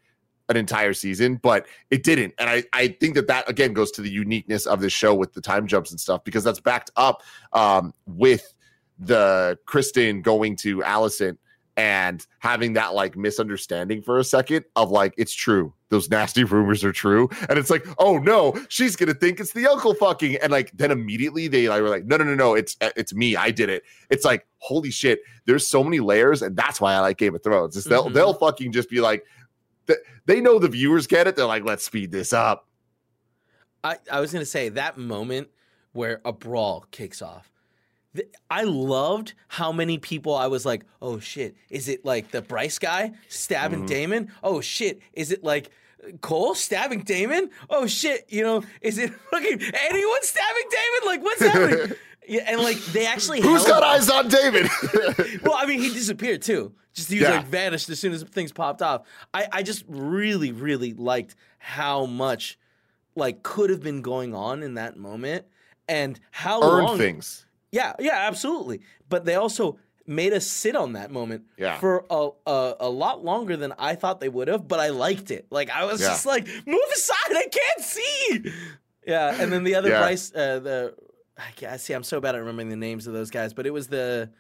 an 0.49 0.57
entire 0.57 0.93
season, 0.93 1.37
but 1.37 1.67
it 1.91 2.03
didn't. 2.03 2.35
And 2.39 2.51
I, 2.51 2.65
I 2.73 2.89
think 2.89 3.15
that 3.15 3.27
that 3.29 3.49
again 3.49 3.73
goes 3.73 3.91
to 3.93 4.03
the 4.03 4.11
uniqueness 4.11 4.67
of 4.67 4.81
this 4.81 4.93
show 4.93 5.15
with 5.15 5.33
the 5.33 5.41
time 5.41 5.67
jumps 5.67 5.91
and 5.91 6.01
stuff 6.01 6.25
because 6.25 6.45
that's 6.45 6.61
backed 6.61 6.91
up 6.97 7.23
um, 7.53 7.95
with 8.07 8.53
the 8.99 9.59
Criston 9.67 10.23
going 10.23 10.57
to 10.57 10.79
Alicent 10.79 11.39
and 11.77 12.25
having 12.39 12.75
that 12.75 12.95
like 12.95 13.17
misunderstanding 13.17 14.01
for 14.01 14.19
a 14.19 14.25
second 14.25 14.65
of 14.77 14.91
like 14.91 15.15
it's 15.17 15.35
true. 15.35 15.73
Those 15.89 16.09
nasty 16.09 16.45
rumors 16.45 16.85
are 16.85 16.93
true. 16.93 17.29
And 17.49 17.59
it's 17.59 17.71
like 17.71 17.85
oh 17.99 18.19
no 18.19 18.55
she's 18.69 18.97
gonna 18.97 19.15
think 19.15 19.41
it's 19.41 19.53
the 19.53 19.67
uncle 19.67 19.95
fucking. 19.95 20.37
And 20.37 20.53
like 20.53 20.71
then 20.73 20.91
immediately 20.91 21.49
they 21.49 21.69
like 21.69 21.83
were 21.83 21.89
like 21.89 22.05
no 22.05 22.17
no 22.17 22.25
no 22.25 22.35
no 22.35 22.55
it's 22.55 22.77
it's 22.81 23.13
me. 23.15 23.35
I 23.35 23.51
did 23.51 23.71
it. 23.71 23.83
It's 24.11 24.25
like 24.25 24.47
holy 24.59 24.91
shit 24.91 25.21
there's 25.47 25.67
so 25.67 25.85
many 25.85 26.01
layers 26.01 26.41
and 26.41 26.57
that's 26.57 26.81
why 26.81 26.95
i 26.95 27.01
like 27.01 27.19
game 27.19 27.35
of 27.35 27.43
thrones. 27.43 27.77
Is 27.77 27.85
they'll 27.85 28.09
they'll 28.09 28.35
fucking 28.35 28.73
just 28.73 28.89
be 28.89 29.01
like 29.01 29.25
they 30.27 30.41
know 30.41 30.59
the 30.59 30.69
viewers 30.69 31.07
get 31.07 31.27
it 31.27 31.37
they're 31.37 31.47
like 31.47 31.65
let's 31.65 31.85
speed 31.85 32.11
this 32.13 32.33
up 32.33 32.67
I, 33.83 33.97
I 34.11 34.21
was 34.21 34.33
gonna 34.33 34.45
say 34.47 34.71
that 34.71 34.97
moment 34.97 35.49
where 35.93 36.21
a 36.25 36.33
brawl 36.33 36.87
kicks 36.91 37.21
off. 37.21 37.51
th- 38.17 38.29
I 38.51 38.63
loved 38.65 39.35
how 39.49 39.73
many 39.73 39.99
people 39.99 40.35
I 40.35 40.47
was 40.47 40.65
like, 40.65 40.85
oh 41.03 41.19
shit, 41.21 41.55
is 41.69 41.89
it 41.89 42.03
like 42.05 42.31
the 42.31 42.41
Bryce 42.41 42.79
guy 42.79 43.13
stabbing 43.29 43.83
Mhm. 43.85 43.89
Daemon? 43.89 44.33
Oh 44.43 44.61
shit, 44.63 45.01
is 45.13 45.31
it 45.33 45.45
like 45.45 45.71
Cole 46.23 46.55
stabbing 46.55 47.03
Daemon? 47.03 47.51
Oh 47.69 47.87
shit, 47.87 48.25
you 48.29 48.43
know, 48.43 48.63
is 48.81 48.97
it 48.99 49.13
fucking 49.31 49.61
anyone 49.63 50.23
stabbing 50.23 50.69
Daemon? 50.71 51.07
Like 51.07 51.23
what's 51.23 51.43
happening? 51.43 51.97
yeah, 52.29 52.43
and 52.47 52.61
like 52.63 52.79
they 52.87 53.07
actually 53.07 53.41
who's 53.41 53.65
got 53.65 53.83
eyes 53.83 54.09
on 54.11 54.29
david 54.29 54.69
well, 55.43 55.55
I 55.57 55.67
mean, 55.67 55.81
he 55.81 55.89
disappeared 55.91 56.43
too. 56.43 56.73
Just 56.95 57.11
he 57.11 57.19
was 57.19 57.29
Yeah. 57.29 57.37
like 57.39 57.47
vanished 57.47 57.89
as 57.91 57.99
soon 57.99 58.13
as 58.13 58.23
things 58.23 58.53
popped 58.53 58.81
off. 58.81 59.03
I, 59.33 59.47
I 59.51 59.63
just 59.65 59.85
really, 59.89 60.53
really 60.53 60.93
liked 60.95 61.35
how 61.59 62.07
much 62.07 62.57
like 63.17 63.43
could 63.43 63.71
have 63.71 63.81
been 63.83 64.01
going 64.03 64.35
on 64.35 64.63
in 64.63 64.75
that 64.75 64.97
moment 64.97 65.45
and 65.89 66.19
how 66.31 66.63
earned 66.63 66.87
long. 66.87 66.99
things 66.99 67.47
Yeah, 67.73 67.95
yeah, 67.99 68.27
absolutely. 68.29 68.81
But 69.09 69.25
they 69.25 69.35
also 69.35 69.79
made 70.07 70.33
us 70.33 70.47
sit 70.47 70.77
on 70.77 70.93
that 70.93 71.11
moment 71.11 71.45
Yeah. 71.57 71.79
for 71.79 72.05
a, 72.11 72.29
a 72.47 72.75
a 72.81 72.89
lot 72.91 73.25
longer 73.25 73.57
than 73.57 73.73
I 73.79 73.95
thought 73.97 74.21
they 74.21 74.29
would 74.29 74.49
have. 74.49 74.69
But 74.69 74.79
I 74.79 74.89
liked 74.91 75.31
it. 75.31 75.47
Like 75.51 75.71
I 75.71 75.85
was 75.87 76.01
Yeah. 76.01 76.09
just 76.09 76.27
like, 76.27 76.47
move 76.67 76.81
aside, 76.95 77.33
I 77.37 77.49
can't 77.51 77.81
see. 77.81 78.53
Yeah, 79.07 79.35
and 79.41 79.53
then 79.53 79.65
the 79.65 79.75
other 79.75 79.89
Yeah. 79.91 79.99
Bryce, 80.01 80.33
uh, 80.35 80.61
the 80.61 80.95
I 81.39 81.77
see. 81.77 81.93
I'm 81.93 82.05
so 82.05 82.21
bad 82.21 82.35
at 82.35 82.39
remembering 82.39 82.69
the 82.69 82.77
names 82.77 83.07
of 83.07 83.13
those 83.13 83.31
guys, 83.31 83.53
but 83.53 83.67
it 83.67 83.71
was 83.71 83.89
the 83.89 84.31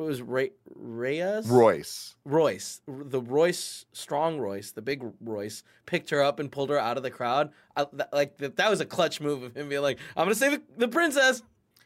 it 0.00 0.02
was 0.02 0.22
Ray, 0.22 0.52
Reyes? 0.74 1.46
Royce. 1.46 2.14
Royce, 2.24 2.80
the 2.88 3.20
Royce, 3.20 3.84
strong 3.92 4.38
Royce, 4.38 4.72
the 4.72 4.80
big 4.80 5.04
Royce, 5.20 5.62
picked 5.84 6.08
her 6.08 6.22
up 6.22 6.40
and 6.40 6.50
pulled 6.50 6.70
her 6.70 6.78
out 6.78 6.96
of 6.96 7.02
the 7.02 7.10
crowd. 7.10 7.50
I, 7.76 7.86
that, 7.92 8.12
like 8.12 8.38
that, 8.38 8.56
that 8.56 8.70
was 8.70 8.80
a 8.80 8.86
clutch 8.86 9.20
move 9.20 9.42
of 9.42 9.54
him 9.54 9.68
being 9.68 9.82
like, 9.82 9.98
"I'm 10.16 10.24
gonna 10.24 10.34
save 10.34 10.52
the, 10.52 10.62
the 10.78 10.88
princess." 10.88 11.42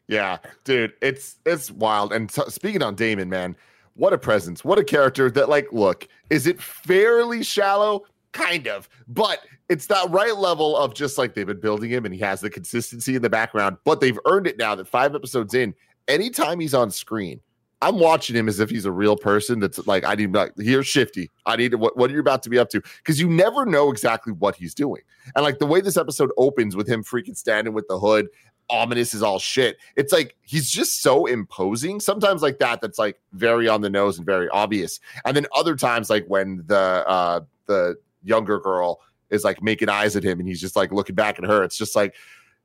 Yeah, 0.07 0.39
dude, 0.63 0.93
it's 1.03 1.41
it's 1.45 1.71
wild. 1.73 2.13
And 2.13 2.31
t- 2.31 2.49
speaking 2.49 2.83
on 2.83 2.95
Daemon, 2.95 3.29
man, 3.29 3.57
what 3.95 4.13
a 4.13 4.19
presence, 4.19 4.65
what 4.65 4.79
a 4.79 4.85
character. 4.85 5.29
That 5.31 5.49
like, 5.49 5.73
look, 5.73 6.07
is 6.31 6.47
it 6.47 6.63
fairly 6.63 7.43
shallow? 7.43 8.05
Kind 8.35 8.66
of, 8.66 8.88
but 9.09 9.40
it's 9.68 9.87
that 9.87 10.11
right 10.11 10.37
level 10.37 10.77
of 10.77 10.92
just 10.92 11.18
like 11.18 11.35
they've 11.35 11.47
been 11.47 11.61
building 11.61 11.88
him, 11.88 12.05
and 12.05 12.12
he 12.12 12.20
has 12.20 12.40
the 12.40 12.51
consistency 12.51 13.14
in 13.14 13.23
the 13.23 13.31
background. 13.31 13.77
But 13.85 14.01
they've 14.01 14.18
earned 14.27 14.49
it 14.49 14.59
now 14.59 14.75
that 14.75 14.88
five 14.88 15.14
episodes 15.14 15.55
in, 15.55 15.73
anytime 16.09 16.59
he's 16.59 16.75
on 16.75 16.90
screen, 16.90 17.40
I'm 17.81 18.01
watching 18.01 18.35
him 18.35 18.49
as 18.49 18.59
if 18.59 18.70
he's 18.70 18.87
a 18.87 18.92
real 18.92 19.16
person. 19.16 19.61
That's 19.61 19.87
like, 19.87 20.05
I 20.05 20.16
need 20.16 20.35
like 20.35 20.53
here's 20.59 20.88
Shifty. 20.88 21.31
I 21.47 21.55
need 21.55 21.70
to, 21.70 21.79
what 21.79 21.97
what 21.97 22.11
are 22.11 22.14
you 22.14 22.20
about 22.20 22.42
to 22.42 22.51
be 22.51 22.59
up 22.59 22.70
to? 22.70 22.83
Because 22.99 23.20
you 23.20 23.29
never 23.29 23.64
know 23.64 23.90
exactly 23.90 24.33
what 24.33 24.57
he's 24.57 24.75
doing. 24.75 25.03
And 25.37 25.44
like 25.44 25.59
the 25.61 25.66
way 25.66 25.81
this 25.81 25.97
episode 25.97 26.31
opens 26.37 26.75
with 26.75 26.88
him 26.88 27.05
freaking 27.05 27.37
standing 27.37 27.73
with 27.73 27.87
the 27.88 28.01
hood, 28.01 28.27
ominous 28.68 29.14
is 29.14 29.23
all 29.23 29.38
shit. 29.38 29.77
It's 29.94 30.12
like 30.12 30.35
he's 30.42 30.70
just 30.70 31.03
so 31.03 31.27
imposing. 31.27 32.01
Sometimes 32.01 32.42
like 32.42 32.59
that, 32.59 32.81
that's 32.81 32.99
like 32.99 33.20
very 33.33 33.68
on 33.68 33.81
the 33.81 33.90
nose 33.90 34.16
and 34.16 34.27
very 34.27 34.49
obvious. 34.49 34.99
And 35.25 35.37
then 35.37 35.47
other 35.55 35.77
times, 35.77 36.11
like 36.11 36.25
when 36.27 36.64
the 36.66 37.07
uh 37.07 37.40
the 37.66 37.97
younger 38.25 38.59
girl 38.59 39.01
is 39.31 39.45
like 39.45 39.63
making 39.63 39.89
eyes 39.89 40.17
at 40.17 40.23
him 40.25 40.39
and 40.41 40.49
he's 40.49 40.61
just 40.61 40.77
like 40.77 40.93
looking 40.93 41.15
back 41.15 41.39
at 41.39 41.45
her. 41.45 41.63
It's 41.63 41.77
just 41.79 41.95
like 41.97 42.15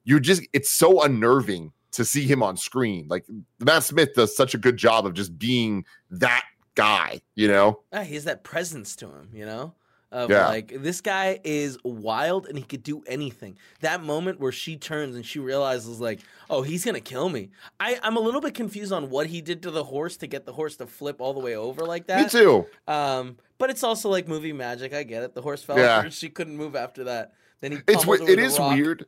you're 0.03 0.19
just 0.19 0.41
it's 0.53 0.69
so 0.71 1.01
unnerving 1.03 1.71
to 1.91 2.05
see 2.05 2.25
him 2.25 2.41
on 2.43 2.55
screen. 2.57 3.07
Like 3.09 3.25
Matt 3.59 3.83
Smith 3.83 4.13
does 4.15 4.35
such 4.35 4.53
a 4.53 4.57
good 4.57 4.77
job 4.77 5.05
of 5.05 5.13
just 5.13 5.37
being 5.37 5.85
that 6.11 6.45
guy, 6.75 7.21
you 7.35 7.47
know? 7.47 7.81
Ah, 7.91 8.01
he 8.01 8.13
has 8.15 8.23
that 8.25 8.43
presence 8.43 8.95
to 8.97 9.07
him, 9.07 9.29
you 9.33 9.45
know. 9.45 9.73
Of 10.11 10.31
Yeah. 10.31 10.47
like 10.47 10.73
this 10.81 11.01
guy 11.01 11.39
is 11.43 11.77
wild 11.83 12.47
and 12.47 12.57
he 12.57 12.63
could 12.63 12.81
do 12.81 13.03
anything. 13.05 13.57
That 13.81 14.01
moment 14.01 14.39
where 14.39 14.51
she 14.51 14.75
turns 14.75 15.15
and 15.15 15.23
she 15.23 15.37
realizes 15.37 15.99
like, 15.99 16.21
oh, 16.49 16.63
he's 16.63 16.83
gonna 16.83 16.99
kill 16.99 17.29
me. 17.29 17.51
I 17.79 17.99
I'm 18.01 18.17
a 18.17 18.19
little 18.19 18.41
bit 18.41 18.55
confused 18.55 18.91
on 18.91 19.11
what 19.11 19.27
he 19.27 19.39
did 19.41 19.61
to 19.63 19.71
the 19.71 19.83
horse 19.83 20.17
to 20.17 20.27
get 20.27 20.47
the 20.47 20.53
horse 20.53 20.77
to 20.77 20.87
flip 20.87 21.17
all 21.21 21.33
the 21.35 21.39
way 21.39 21.55
over 21.55 21.85
like 21.85 22.07
that. 22.07 22.23
Me 22.23 22.29
too. 22.29 22.65
Um, 22.87 23.37
but 23.59 23.69
it's 23.69 23.83
also 23.83 24.09
like 24.09 24.27
movie 24.27 24.53
magic. 24.53 24.93
I 24.93 25.03
get 25.03 25.21
it. 25.23 25.35
The 25.35 25.41
horse 25.41 25.61
fell 25.63 25.77
Yeah. 25.77 25.99
over. 25.99 26.09
She 26.11 26.29
couldn't 26.29 26.57
move 26.57 26.75
after 26.75 27.03
that. 27.05 27.33
Then 27.61 27.73
he. 27.73 27.77
It's 27.87 28.03
pummeled 28.05 28.21
we- 28.21 28.25
her 28.25 28.31
it 28.31 28.39
is 28.39 28.57
rock. 28.57 28.75
weird. 28.75 29.05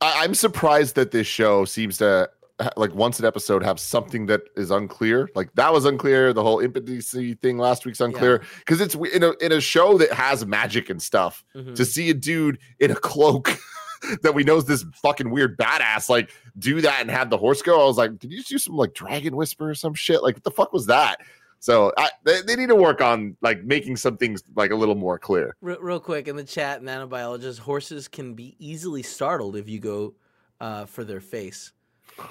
I, 0.00 0.24
I'm 0.24 0.34
surprised 0.34 0.94
that 0.94 1.10
this 1.10 1.26
show 1.26 1.64
seems 1.64 1.98
to 1.98 2.30
like 2.76 2.92
once 2.92 3.20
an 3.20 3.24
episode 3.24 3.62
have 3.62 3.78
something 3.78 4.26
that 4.26 4.40
is 4.56 4.70
unclear. 4.72 5.28
Like 5.34 5.52
that 5.54 5.72
was 5.72 5.84
unclear. 5.84 6.32
The 6.32 6.42
whole 6.42 6.58
impotency 6.60 7.34
thing 7.34 7.58
last 7.58 7.84
week's 7.86 8.00
unclear 8.00 8.42
because 8.60 8.80
it's 8.80 8.94
in 8.94 9.22
a 9.22 9.32
in 9.40 9.52
a 9.52 9.60
show 9.60 9.98
that 9.98 10.12
has 10.12 10.44
magic 10.46 10.90
and 10.90 11.00
stuff. 11.02 11.44
Mhm. 11.54 11.74
To 11.76 11.84
see 11.84 12.10
a 12.10 12.14
dude 12.14 12.58
in 12.80 12.90
a 12.90 12.96
cloak 12.96 13.56
that 14.22 14.34
we 14.34 14.42
know 14.44 14.56
is 14.56 14.64
this 14.64 14.84
fucking 15.02 15.30
weird 15.30 15.56
badass 15.58 16.08
like 16.08 16.30
do 16.58 16.80
that 16.80 17.00
and 17.00 17.10
have 17.10 17.30
the 17.30 17.38
horse 17.38 17.62
go. 17.62 17.80
I 17.82 17.86
was 17.86 17.96
like, 17.96 18.18
did 18.18 18.30
you 18.32 18.38
just 18.38 18.48
do 18.48 18.58
some 18.58 18.76
like 18.76 18.94
dragon 18.94 19.34
whisper 19.36 19.70
or 19.70 19.74
some 19.74 19.94
shit? 19.94 20.22
Like 20.22 20.36
what 20.36 20.44
the 20.44 20.50
fuck 20.52 20.72
was 20.72 20.86
that? 20.86 21.20
So 21.60 21.92
I, 21.96 22.10
they, 22.24 22.42
they 22.42 22.56
need 22.56 22.68
to 22.68 22.76
work 22.76 23.00
on 23.00 23.36
like 23.42 23.64
making 23.64 23.96
some 23.96 24.16
things 24.16 24.42
like 24.54 24.70
a 24.70 24.76
little 24.76 24.94
more 24.94 25.18
clear. 25.18 25.56
Real, 25.60 25.80
real 25.80 26.00
quick 26.00 26.28
in 26.28 26.36
the 26.36 26.44
chat, 26.44 26.82
nanobiologist, 26.82 27.58
horses 27.58 28.08
can 28.08 28.34
be 28.34 28.54
easily 28.58 29.02
startled 29.02 29.56
if 29.56 29.68
you 29.68 29.80
go 29.80 30.14
uh, 30.60 30.86
for 30.86 31.04
their 31.04 31.20
face. 31.20 31.72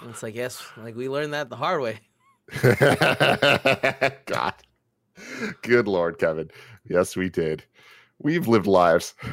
And 0.02 0.10
it's 0.10 0.24
like, 0.24 0.36
yes, 0.36 0.64
like 0.78 0.96
we 0.96 1.10
learned 1.10 1.34
that 1.34 1.50
the 1.50 1.56
hard 1.56 1.82
way. 1.82 2.00
God. 4.26 4.54
Good 5.62 5.88
Lord, 5.88 6.20
Kevin. 6.20 6.50
Yes, 6.86 7.16
we 7.16 7.30
did. 7.30 7.64
We've 8.20 8.48
lived 8.48 8.68
lives. 8.68 9.14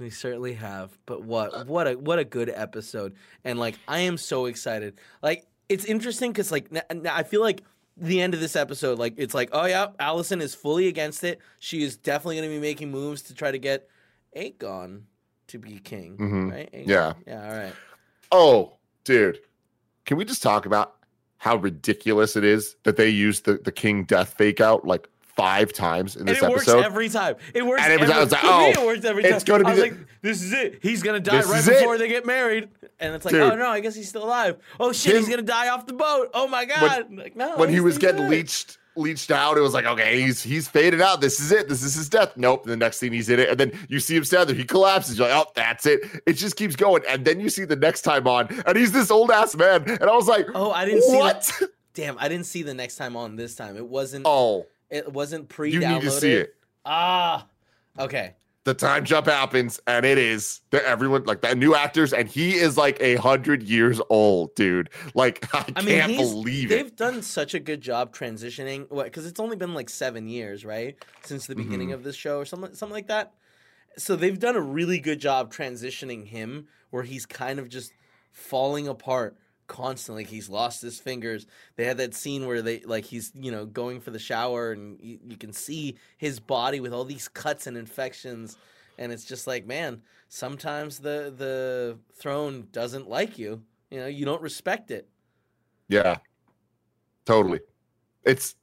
We 0.00 0.08
certainly 0.08 0.54
have. 0.54 0.96
But 1.04 1.24
what 1.24 1.66
what 1.66 1.86
a 1.86 1.92
what 1.92 2.18
a 2.18 2.24
good 2.24 2.48
episode. 2.48 3.14
And 3.44 3.58
like 3.58 3.78
I 3.86 4.00
am 4.00 4.16
so 4.16 4.46
excited. 4.46 4.98
Like 5.22 5.44
it's 5.68 5.84
interesting 5.84 6.32
cuz 6.32 6.50
like 6.50 6.70
I 7.06 7.22
feel 7.22 7.42
like 7.42 7.62
the 8.00 8.20
end 8.20 8.34
of 8.34 8.40
this 8.40 8.56
episode 8.56 8.98
like 8.98 9.14
it's 9.16 9.34
like 9.34 9.50
oh 9.52 9.66
yeah, 9.66 9.88
Alicent 10.00 10.40
is 10.40 10.54
fully 10.54 10.88
against 10.88 11.22
it. 11.24 11.40
She 11.58 11.82
is 11.82 11.96
definitely 11.96 12.36
going 12.36 12.48
to 12.48 12.54
be 12.54 12.60
making 12.60 12.90
moves 12.90 13.22
to 13.22 13.34
try 13.34 13.50
to 13.50 13.58
get 13.58 13.88
Aegon 14.36 15.02
to 15.48 15.58
be 15.58 15.78
king, 15.78 16.16
mm-hmm. 16.16 16.50
right? 16.50 16.72
Aegon. 16.72 16.86
Yeah. 16.86 17.12
Yeah, 17.26 17.44
all 17.44 17.56
right. 17.56 17.72
Oh, 18.32 18.72
dude. 19.04 19.40
Can 20.06 20.16
we 20.16 20.24
just 20.24 20.42
talk 20.42 20.66
about 20.66 20.96
how 21.38 21.56
ridiculous 21.56 22.36
it 22.36 22.44
is 22.44 22.76
that 22.82 22.96
they 22.96 23.08
used 23.08 23.44
the, 23.44 23.54
the 23.54 23.72
King 23.72 24.04
Death 24.04 24.34
fake 24.36 24.60
out 24.60 24.86
like 24.86 25.08
five 25.40 25.72
times 25.72 26.16
in 26.16 26.20
And 26.22 26.28
this 26.28 26.42
it 26.42 26.48
works 26.50 26.68
every 26.68 27.08
time. 27.08 27.36
It 27.54 27.64
works 27.64 27.82
And 27.82 27.92
every 27.92 28.04
every 28.06 28.14
time 28.14 28.22
it's 28.24 28.32
like, 28.32 28.40
for 28.42 28.46
me, 28.46 28.74
oh, 28.76 28.82
it 28.82 28.86
works 28.86 29.04
every 29.04 29.22
time. 29.22 29.32
it's 29.34 29.44
gonna 29.44 29.64
be 29.64 29.70
I 29.70 29.74
was 29.74 29.82
the- 29.82 29.88
like, 29.90 29.98
this 30.22 30.42
is 30.42 30.52
it. 30.52 30.78
He's 30.82 31.02
gonna 31.02 31.20
die 31.20 31.42
right 31.42 31.58
is 31.60 31.68
it. 31.68 31.78
before 31.78 31.98
they 31.98 32.08
get 32.08 32.26
married. 32.26 32.68
And 32.98 33.14
it's 33.14 33.24
like, 33.24 33.34
oh, 33.34 33.38
Dude. 33.50 33.52
oh 33.54 33.56
no, 33.56 33.68
I 33.68 33.80
guess 33.80 33.94
he's 33.94 34.08
still 34.08 34.24
alive. 34.24 34.58
Oh 34.78 34.92
shit, 34.92 35.16
he's 35.16 35.28
gonna 35.28 35.42
die 35.42 35.68
off 35.70 35.86
the 35.86 35.94
boat. 35.94 36.28
Oh 36.34 36.46
my 36.46 36.64
god. 36.66 37.06
like, 37.10 37.34
no, 37.36 37.56
when 37.56 37.70
he 37.70 37.80
was 37.80 37.96
getting 37.98 38.28
leeched 38.28 38.76
leeched 38.96 39.30
out, 39.30 39.56
it 39.56 39.60
was 39.60 39.72
like, 39.72 39.86
okay, 39.86 40.20
he's 40.20 40.42
he's 40.42 40.68
faded 40.68 41.00
out. 41.00 41.22
This 41.22 41.40
is 41.40 41.50
it. 41.50 41.68
This 41.68 41.82
is 41.82 41.94
his 41.94 42.10
death. 42.10 42.36
Nope. 42.36 42.64
The 42.64 42.76
next 42.76 42.98
thing 42.98 43.12
he's 43.12 43.30
in 43.30 43.40
it, 43.40 43.48
and 43.48 43.58
then 43.58 43.72
you 43.88 44.00
see 44.00 44.16
him 44.16 44.24
stand 44.24 44.50
there. 44.50 44.56
He 44.56 44.64
collapses. 44.64 45.16
You're 45.18 45.28
like, 45.28 45.46
oh, 45.46 45.50
that's 45.54 45.86
it. 45.86 46.00
It 46.26 46.34
just 46.34 46.56
keeps 46.56 46.76
going, 46.76 47.02
and 47.08 47.24
then 47.24 47.40
you 47.40 47.48
see 47.48 47.64
the 47.64 47.76
next 47.76 48.02
time 48.02 48.26
on, 48.26 48.48
and 48.66 48.76
he's 48.76 48.92
this 48.92 49.10
old 49.10 49.30
ass 49.30 49.56
man, 49.56 49.84
and 49.88 50.02
I 50.04 50.14
was 50.14 50.28
like, 50.28 50.46
Oh, 50.54 50.70
I 50.70 50.84
didn't 50.84 51.02
see 51.04 51.16
what? 51.16 51.62
Damn, 51.94 52.18
I 52.18 52.28
didn't 52.28 52.46
see 52.46 52.62
the 52.62 52.74
next 52.74 52.96
time 52.96 53.16
on 53.16 53.36
this 53.36 53.54
time. 53.54 53.76
It 53.78 53.86
wasn't. 53.86 54.26
oh, 54.26 54.66
It 54.90 55.12
wasn't 55.12 55.48
pre. 55.48 55.70
you 55.72 55.80
need 55.80 56.02
to 56.02 56.10
see 56.10 56.32
it. 56.32 56.54
Ah. 56.84 57.46
Okay. 57.98 58.34
the 58.64 58.72
time 58.74 59.04
jump 59.04 59.26
happens 59.26 59.80
and 59.86 60.06
it 60.06 60.16
is 60.16 60.60
that 60.70 60.84
everyone 60.84 61.24
like 61.24 61.40
the 61.40 61.54
new 61.54 61.74
actors 61.74 62.12
and 62.12 62.28
he 62.28 62.54
is 62.54 62.76
like 62.78 62.96
a 63.00 63.16
hundred 63.16 63.62
years 63.62 64.00
old 64.10 64.54
dude 64.54 64.88
like 65.14 65.46
i, 65.54 65.64
I 65.76 65.82
mean, 65.82 65.98
can't 65.98 66.16
believe 66.16 66.68
they've 66.68 66.86
it 66.86 66.96
done 66.96 67.20
such 67.22 67.54
a 67.54 67.58
good 67.60 67.80
job 67.80 68.14
transitioning. 68.14 68.88
What? 68.90 69.04
Because 69.04 69.26
it's 69.26 69.40
only 69.40 69.56
been 69.56 69.74
like 69.74 69.88
seven 69.90 70.28
years, 70.28 70.64
right, 70.64 70.96
since 71.24 71.46
the 71.46 71.54
beginning 71.56 71.88
Mm-hmm. 71.88 71.94
of 71.94 72.04
this 72.04 72.16
show, 72.16 72.38
or 72.38 72.44
something, 72.44 72.74
something 72.74 72.94
like 72.94 73.08
that. 73.08 73.32
So 73.98 74.14
they've 74.14 74.38
done 74.38 74.56
a 74.56 74.60
really 74.60 75.00
good 75.00 75.20
job 75.20 75.52
transitioning 75.52 76.26
him, 76.26 76.68
where 76.90 77.02
he's 77.02 77.26
kind 77.26 77.58
of 77.58 77.68
just 77.68 77.92
falling 78.32 78.86
apart 78.88 79.36
constantly. 79.70 80.24
He's 80.24 80.50
lost 80.50 80.82
his 80.82 80.98
fingers. 80.98 81.46
They 81.76 81.84
had 81.84 81.96
that 81.98 82.12
scene 82.14 82.46
where 82.46 82.60
they 82.60 82.80
like 82.80 83.04
he's 83.06 83.32
you 83.34 83.50
know 83.52 83.64
going 83.64 84.00
for 84.00 84.10
the 84.10 84.18
shower, 84.18 84.72
and 84.72 84.98
you, 85.00 85.18
you 85.26 85.36
can 85.38 85.52
see 85.52 85.96
his 86.18 86.40
body 86.40 86.80
with 86.80 86.92
all 86.92 87.04
these 87.04 87.28
cuts 87.28 87.66
and 87.66 87.76
infections, 87.76 88.58
and 88.98 89.12
it's 89.12 89.24
just 89.24 89.46
like, 89.46 89.64
man, 89.66 90.02
sometimes 90.28 90.98
the 90.98 91.32
the 91.34 91.96
throne 92.14 92.66
doesn't 92.72 93.08
like 93.08 93.38
you. 93.38 93.62
You 93.90 94.00
know, 94.00 94.06
you 94.06 94.24
don't 94.26 94.42
respect 94.42 94.90
it. 94.90 95.08
yeah 95.88 96.18
totally 97.24 97.60
it's 98.24 98.56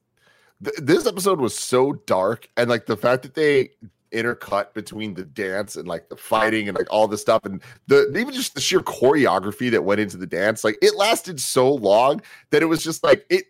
th- 0.64 0.76
this 0.78 1.06
episode 1.06 1.40
was 1.40 1.58
so 1.58 1.94
dark 2.06 2.50
and 2.58 2.70
like 2.70 2.86
the 2.86 2.98
fact 2.98 3.24
that 3.24 3.34
they 3.34 3.70
intercut 4.12 4.74
between 4.74 5.14
the 5.14 5.26
dance 5.26 5.76
and 5.76 5.88
like 5.88 6.10
the 6.10 6.16
fighting 6.16 6.68
and 6.68 6.78
like 6.78 6.88
all 6.90 7.08
this 7.08 7.22
stuff 7.22 7.44
and 7.46 7.62
the 7.88 8.08
even 8.18 8.34
just 8.34 8.56
the 8.56 8.62
sheer 8.62 8.80
choreography 8.80 9.70
that 9.70 9.84
went 9.84 10.00
into 10.00 10.18
the 10.18 10.26
dance 10.26 10.64
like 10.64 10.78
it 10.82 10.96
lasted 10.96 11.40
so 11.40 11.74
long 11.74 12.22
that 12.52 12.62
it 12.62 12.66
was 12.66 12.84
just 12.84 13.04
like 13.04 13.26
it 13.30 13.46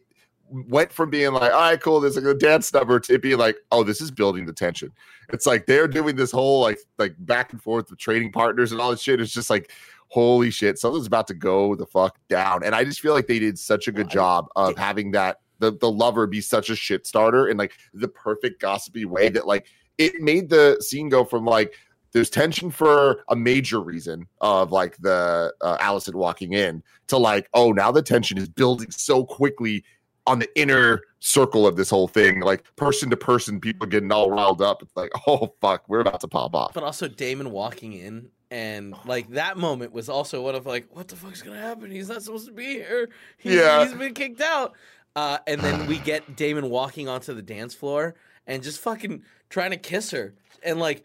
went 0.49 0.91
from 0.91 1.09
being 1.09 1.31
like 1.33 1.51
all 1.53 1.59
right 1.59 1.81
cool 1.81 1.99
there's 1.99 2.15
like 2.15 2.25
a 2.25 2.33
dance 2.33 2.73
number 2.73 2.99
to 2.99 3.13
it 3.13 3.21
being 3.21 3.37
like 3.37 3.57
oh 3.71 3.83
this 3.83 4.01
is 4.01 4.11
building 4.11 4.45
the 4.45 4.53
tension. 4.53 4.91
It's 5.29 5.45
like 5.45 5.65
they're 5.65 5.87
doing 5.87 6.15
this 6.15 6.31
whole 6.31 6.61
like 6.61 6.79
like 6.97 7.15
back 7.19 7.51
and 7.51 7.61
forth 7.61 7.89
with 7.89 7.99
trading 7.99 8.31
partners 8.31 8.71
and 8.71 8.79
all 8.79 8.91
this 8.91 9.01
shit. 9.01 9.19
It's 9.19 9.33
just 9.33 9.49
like 9.49 9.71
holy 10.09 10.49
shit 10.49 10.79
something's 10.79 11.05
about 11.05 11.27
to 11.27 11.33
go 11.33 11.75
the 11.75 11.85
fuck 11.85 12.17
down. 12.29 12.63
And 12.63 12.73
i 12.73 12.83
just 12.83 13.01
feel 13.01 13.13
like 13.13 13.27
they 13.27 13.39
did 13.39 13.59
such 13.59 13.87
a 13.87 13.91
good 13.91 14.09
job 14.09 14.47
of 14.55 14.77
having 14.77 15.11
that 15.11 15.41
the, 15.59 15.71
the 15.71 15.91
lover 15.91 16.27
be 16.27 16.39
such 16.39 16.69
a 16.69 16.75
shit 16.75 17.05
starter 17.07 17.47
in 17.47 17.57
like 17.57 17.73
the 17.93 18.07
perfect 18.07 18.61
gossipy 18.61 19.05
way 19.05 19.29
that 19.29 19.47
like 19.47 19.65
it 19.97 20.21
made 20.21 20.49
the 20.49 20.77
scene 20.81 21.09
go 21.09 21.23
from 21.23 21.45
like 21.45 21.73
there's 22.13 22.29
tension 22.29 22.71
for 22.71 23.23
a 23.29 23.35
major 23.35 23.79
reason 23.79 24.25
of 24.41 24.71
like 24.71 24.97
the 24.97 25.53
uh, 25.61 25.77
Alicent 25.77 26.15
walking 26.15 26.53
in 26.53 26.81
to 27.07 27.17
like 27.17 27.49
oh 27.53 27.71
now 27.71 27.91
the 27.91 28.01
tension 28.01 28.37
is 28.37 28.49
building 28.49 28.91
so 28.91 29.25
quickly 29.25 29.83
on 30.25 30.39
the 30.39 30.59
inner 30.59 31.01
circle 31.19 31.65
of 31.67 31.75
this 31.75 31.89
whole 31.89 32.07
thing 32.07 32.41
like 32.41 32.63
person 32.75 33.09
to 33.09 33.17
person 33.17 33.59
people 33.59 33.87
getting 33.87 34.11
all 34.11 34.29
riled 34.29 34.61
up 34.61 34.81
it's 34.81 34.95
like 34.95 35.11
oh 35.27 35.53
fuck 35.61 35.83
we're 35.87 35.99
about 35.99 36.19
to 36.19 36.27
pop 36.27 36.55
off 36.55 36.73
But 36.73 36.83
also 36.83 37.07
Daemon 37.07 37.51
walking 37.51 37.93
in 37.93 38.29
and 38.49 38.95
like 39.05 39.29
that 39.31 39.57
moment 39.57 39.91
was 39.91 40.07
also 40.09 40.41
one 40.41 40.55
of 40.55 40.65
like, 40.65 40.87
what 40.91 41.09
the 41.09 41.17
fuck's 41.17 41.41
gonna 41.41 41.59
happen? 41.59 41.91
He's 41.91 42.07
not 42.07 42.23
supposed 42.23 42.45
to 42.47 42.53
be 42.53 42.65
here. 42.75 43.09
He's, 43.37 43.55
Yeah. 43.55 43.83
he's 43.83 43.93
been 43.93 44.13
kicked 44.13 44.39
out. 44.41 44.73
Uh, 45.17 45.39
and 45.47 45.59
then 45.59 45.85
we 45.87 45.97
get 45.97 46.35
Daemon 46.35 46.69
walking 46.69 47.07
onto 47.09 47.33
the 47.33 47.41
dance 47.41 47.73
floor 47.73 48.15
and 48.47 48.63
just 48.63 48.79
fucking 48.79 49.23
trying 49.49 49.71
to 49.71 49.77
kiss 49.77 50.11
her. 50.11 50.33
And 50.63 50.79
like, 50.79 51.03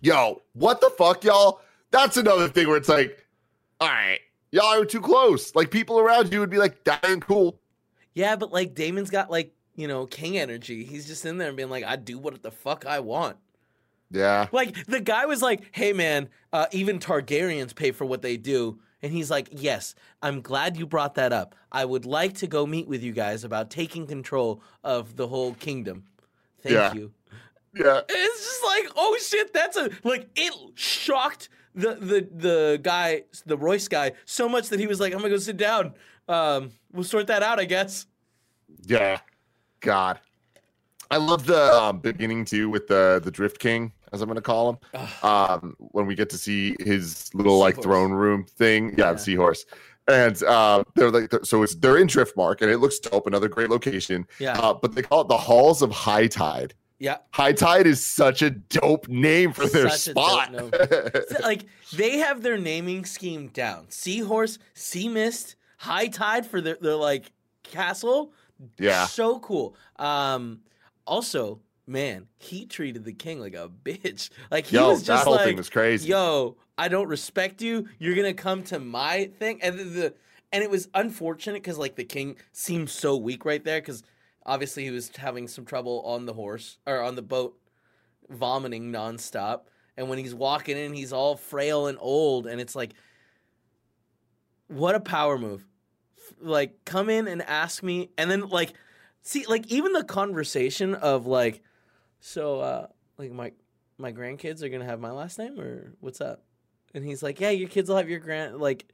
yo 0.00 0.42
what 0.54 0.80
the 0.80 0.90
fuck 0.90 1.24
y'all 1.24 1.60
that's 1.90 2.16
another 2.16 2.48
thing 2.48 2.68
where 2.68 2.76
it's 2.76 2.88
like 2.88 3.26
all 3.80 3.88
right 3.88 4.20
y'all 4.50 4.80
are 4.80 4.84
too 4.84 5.00
close 5.00 5.54
like 5.54 5.70
people 5.70 5.98
around 5.98 6.32
you 6.32 6.40
would 6.40 6.50
be 6.50 6.58
like 6.58 6.82
that 6.84 7.04
ain't 7.04 7.24
cool 7.24 7.60
yeah, 8.18 8.34
but 8.34 8.52
like 8.52 8.74
Daemon's 8.74 9.10
got 9.10 9.30
like 9.30 9.54
you 9.76 9.86
know, 9.86 10.06
king 10.06 10.36
energy. 10.36 10.82
He's 10.82 11.06
just 11.06 11.24
in 11.24 11.38
there 11.38 11.46
and 11.46 11.56
being 11.56 11.70
like, 11.70 11.84
I 11.84 11.94
do 11.94 12.18
what 12.18 12.42
the 12.42 12.50
fuck 12.50 12.84
I 12.84 12.98
want. 12.98 13.36
Yeah. 14.10 14.48
Like 14.50 14.86
the 14.86 14.98
guy 14.98 15.26
was 15.26 15.40
like, 15.40 15.62
"Hey 15.70 15.92
man, 15.92 16.28
uh, 16.52 16.66
even 16.72 16.98
Targaryens 16.98 17.76
pay 17.76 17.92
for 17.92 18.04
what 18.04 18.22
they 18.22 18.36
do," 18.36 18.80
and 19.02 19.12
he's 19.12 19.30
like, 19.30 19.50
"Yes, 19.52 19.94
I'm 20.20 20.40
glad 20.40 20.76
you 20.76 20.84
brought 20.84 21.14
that 21.14 21.32
up. 21.32 21.54
I 21.70 21.84
would 21.84 22.06
like 22.06 22.34
to 22.38 22.48
go 22.48 22.66
meet 22.66 22.88
with 22.88 23.04
you 23.04 23.12
guys 23.12 23.44
about 23.44 23.70
taking 23.70 24.08
control 24.08 24.62
of 24.82 25.14
the 25.14 25.28
whole 25.28 25.54
kingdom. 25.54 26.04
Thank 26.62 26.74
Yeah. 26.74 26.92
you." 26.94 27.12
Yeah. 27.74 28.00
It's 28.08 28.40
just 28.44 28.64
like, 28.64 28.92
oh 28.96 29.16
shit, 29.20 29.52
that's 29.52 29.76
a 29.76 29.90
like 30.04 30.28
it 30.36 30.52
shocked 30.74 31.48
the 31.74 31.94
the 31.94 32.28
the 32.34 32.80
guy, 32.82 33.24
the 33.46 33.56
Royce 33.56 33.88
guy, 33.88 34.12
so 34.24 34.48
much 34.48 34.68
that 34.70 34.80
he 34.80 34.86
was 34.86 35.00
like, 35.00 35.12
"I'm 35.12 35.18
gonna 35.20 35.30
go 35.30 35.36
sit 35.38 35.56
down. 35.56 35.94
Um, 36.28 36.70
we'll 36.92 37.04
sort 37.04 37.26
that 37.28 37.42
out, 37.42 37.58
I 37.60 37.64
guess." 37.66 38.06
Yeah. 38.84 39.20
God. 39.80 40.18
I 41.10 41.16
love 41.16 41.46
the 41.46 41.72
um, 41.72 42.00
beginning 42.00 42.44
too 42.44 42.68
with 42.68 42.86
the 42.88 43.20
the 43.22 43.30
Drift 43.30 43.58
King, 43.60 43.92
as 44.12 44.20
I'm 44.22 44.28
to 44.34 44.42
call 44.42 44.70
him. 44.92 45.02
Um, 45.22 45.74
when 45.78 46.06
we 46.06 46.14
get 46.14 46.28
to 46.30 46.38
see 46.38 46.74
his 46.80 47.32
little 47.34 47.58
like 47.58 47.80
throne 47.80 48.12
room 48.12 48.44
thing, 48.44 48.90
yeah, 48.90 49.06
Yeah. 49.06 49.12
the 49.12 49.18
seahorse, 49.18 49.64
and 50.08 50.42
uh, 50.42 50.82
they're 50.94 51.10
like, 51.10 51.32
so 51.44 51.62
it's 51.62 51.74
they're 51.76 51.98
in 51.98 52.06
Driftmark, 52.08 52.62
and 52.62 52.70
it 52.70 52.78
looks 52.78 52.98
dope, 52.98 53.26
another 53.26 53.48
great 53.48 53.70
location. 53.70 54.26
Yeah, 54.40 54.58
Uh, 54.58 54.74
but 54.74 54.94
they 54.94 55.02
call 55.02 55.20
it 55.22 55.28
the 55.28 55.36
Halls 55.38 55.82
of 55.82 55.90
High 55.90 56.26
Tide. 56.26 56.74
yeah. 56.98 57.18
High 57.32 57.52
Tide 57.52 57.86
is 57.86 58.04
such 58.04 58.42
a 58.42 58.50
dope 58.50 59.06
name 59.08 59.52
for 59.52 59.66
their 59.66 59.88
Such 59.90 60.12
spot. 60.12 60.52
like 61.42 61.66
they 61.94 62.18
have 62.18 62.42
their 62.42 62.58
naming 62.58 63.04
scheme 63.04 63.48
down. 63.48 63.86
Seahorse, 63.90 64.58
Sea 64.74 65.08
Mist, 65.08 65.56
High 65.78 66.08
Tide 66.08 66.44
for 66.46 66.60
their, 66.60 66.76
their 66.80 66.96
like 66.96 67.30
castle. 67.62 68.32
yeah, 68.78 69.06
So 69.06 69.38
cool. 69.40 69.76
Um 69.96 70.60
also, 71.06 71.60
man, 71.86 72.26
he 72.38 72.66
treated 72.66 73.04
the 73.04 73.12
king 73.12 73.40
like 73.40 73.54
a 73.54 73.68
bitch. 73.84 74.30
Like 74.50 74.66
he 74.66 74.76
yo, 74.76 74.90
was 74.90 75.00
that 75.00 75.06
just 75.14 75.24
whole 75.24 75.34
like 75.36 75.44
thing 75.44 75.56
was 75.56 75.70
crazy. 75.70 76.08
yo, 76.08 76.56
I 76.78 76.86
don't 76.86 77.08
respect 77.08 77.60
you. 77.60 77.88
You're 77.98 78.14
gonna 78.14 78.32
come 78.32 78.62
to 78.64 78.78
my 78.78 79.30
thing, 79.38 79.60
and 79.62 79.78
the, 79.78 79.84
the 79.84 80.14
and 80.52 80.62
it 80.62 80.70
was 80.70 80.88
unfortunate 80.94 81.62
because 81.62 81.76
like 81.76 81.96
the 81.96 82.04
king 82.04 82.36
seemed 82.52 82.88
so 82.88 83.16
weak 83.16 83.44
right 83.44 83.62
there 83.62 83.80
because 83.80 84.04
obviously 84.46 84.84
he 84.84 84.90
was 84.90 85.10
having 85.16 85.48
some 85.48 85.64
trouble 85.64 86.02
on 86.06 86.24
the 86.24 86.32
horse 86.32 86.78
or 86.86 87.02
on 87.02 87.16
the 87.16 87.22
boat, 87.22 87.58
vomiting 88.30 88.92
nonstop. 88.92 89.62
And 89.96 90.08
when 90.08 90.18
he's 90.18 90.34
walking 90.34 90.76
in, 90.76 90.94
he's 90.94 91.12
all 91.12 91.36
frail 91.36 91.88
and 91.88 91.98
old, 92.00 92.46
and 92.46 92.60
it's 92.60 92.76
like, 92.76 92.94
what 94.68 94.94
a 94.94 95.00
power 95.00 95.36
move! 95.36 95.66
Like, 96.40 96.84
come 96.84 97.10
in 97.10 97.26
and 97.26 97.42
ask 97.42 97.82
me, 97.82 98.10
and 98.16 98.30
then 98.30 98.48
like, 98.48 98.74
see, 99.22 99.44
like 99.46 99.66
even 99.66 99.92
the 99.92 100.04
conversation 100.04 100.94
of 100.94 101.26
like, 101.26 101.60
so 102.20 102.60
uh, 102.60 102.86
like 103.18 103.32
my 103.32 103.52
my 103.98 104.12
grandkids 104.12 104.62
are 104.62 104.68
gonna 104.68 104.84
have 104.84 105.00
my 105.00 105.10
last 105.10 105.40
name 105.40 105.58
or 105.58 105.94
what's 105.98 106.20
up? 106.20 106.44
And 106.94 107.04
he's 107.04 107.22
like, 107.22 107.40
yeah, 107.40 107.50
your 107.50 107.68
kids 107.68 107.88
will 107.88 107.96
have 107.96 108.08
your 108.08 108.18
grand. 108.20 108.58
Like, 108.58 108.86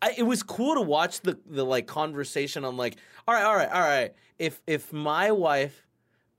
I, 0.00 0.14
it 0.16 0.22
was 0.22 0.42
cool 0.42 0.74
to 0.76 0.80
watch 0.80 1.20
the 1.20 1.38
the 1.46 1.64
like 1.64 1.86
conversation 1.86 2.64
on 2.64 2.76
like, 2.76 2.96
all 3.26 3.34
right, 3.34 3.44
all 3.44 3.56
right, 3.56 3.70
all 3.70 3.80
right. 3.80 4.14
If 4.38 4.62
if 4.66 4.92
my 4.92 5.30
wife, 5.32 5.86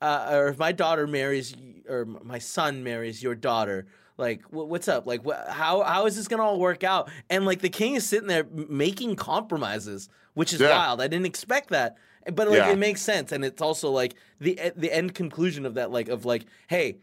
uh, 0.02 0.30
or 0.32 0.48
if 0.48 0.58
my 0.58 0.72
daughter 0.72 1.06
marries 1.06 1.56
or 1.90 2.06
my 2.06 2.40
son 2.40 2.84
marries 2.84 3.22
your 3.22 3.36
daughter, 3.36 3.88
like 4.18 4.42
wh- 4.46 4.68
what's 4.70 4.88
up? 4.88 5.06
Like, 5.06 5.26
wh- 5.26 5.50
how 5.50 5.84
how 5.84 6.06
is 6.06 6.16
this 6.16 6.28
gonna 6.28 6.44
all 6.44 6.60
work 6.60 6.84
out? 6.84 7.10
And 7.30 7.46
like 7.46 7.60
the 7.60 7.70
king 7.70 7.96
is 7.96 8.08
sitting 8.08 8.28
there 8.28 8.46
making 8.54 9.16
compromises, 9.18 10.08
which 10.34 10.54
is 10.54 10.62
Yeah. 10.62 10.70
wild. 10.70 11.02
I 11.02 11.08
didn't 11.08 11.26
expect 11.26 11.70
that, 11.72 11.98
but 12.34 12.48
like 12.48 12.58
Yeah. 12.58 12.72
it 12.72 12.78
makes 12.78 13.02
sense, 13.02 13.32
and 13.34 13.44
it's 13.44 13.62
also 13.62 13.92
like 13.92 14.16
the 14.40 14.58
the 14.78 14.92
end 14.94 15.14
conclusion 15.14 15.66
of 15.66 15.74
that, 15.76 15.92
like 15.92 16.08
of 16.08 16.24
like, 16.26 16.46
hey, 16.68 16.98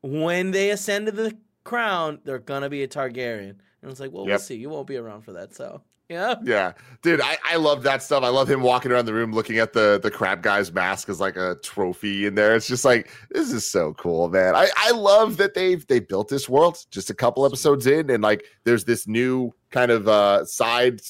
when 0.00 0.50
they 0.50 0.70
ascend 0.70 1.06
to 1.06 1.12
the 1.12 1.36
crown, 1.64 2.20
they're 2.24 2.38
gonna 2.38 2.70
be 2.70 2.82
a 2.82 2.88
Targaryen. 2.88 3.56
And 3.82 3.90
it's 3.90 4.00
like, 4.00 4.12
well, 4.12 4.24
we'll 4.24 4.38
see. 4.38 4.56
You 4.56 4.70
won't 4.70 4.86
be 4.86 4.96
around 4.96 5.22
for 5.22 5.32
that, 5.32 5.54
so 5.54 5.82
yeah. 6.12 6.34
Yeah, 6.44 6.72
dude, 7.02 7.20
I, 7.20 7.38
I 7.44 7.56
love 7.56 7.82
that 7.84 8.02
stuff. 8.02 8.22
I 8.22 8.28
love 8.28 8.48
him 8.48 8.60
walking 8.60 8.92
around 8.92 9.06
the 9.06 9.14
room 9.14 9.32
looking 9.32 9.58
at 9.58 9.72
the 9.72 9.98
the 10.02 10.10
crab 10.10 10.42
guy's 10.42 10.72
mask 10.72 11.08
as 11.08 11.20
like 11.20 11.36
a 11.36 11.56
trophy 11.62 12.26
in 12.26 12.34
there. 12.34 12.54
It's 12.54 12.68
just 12.68 12.84
like 12.84 13.10
this 13.30 13.50
is 13.50 13.66
so 13.66 13.94
cool, 13.94 14.28
man. 14.28 14.54
I 14.54 14.68
I 14.76 14.90
love 14.90 15.38
that 15.38 15.54
they've 15.54 15.86
they 15.86 16.00
built 16.00 16.28
this 16.28 16.48
world 16.48 16.78
just 16.90 17.08
a 17.08 17.14
couple 17.14 17.46
episodes 17.46 17.86
in, 17.86 18.10
and 18.10 18.22
like 18.22 18.44
there's 18.64 18.84
this 18.84 19.06
new 19.08 19.52
kind 19.70 19.90
of 19.90 20.06
uh 20.06 20.44
side 20.44 21.00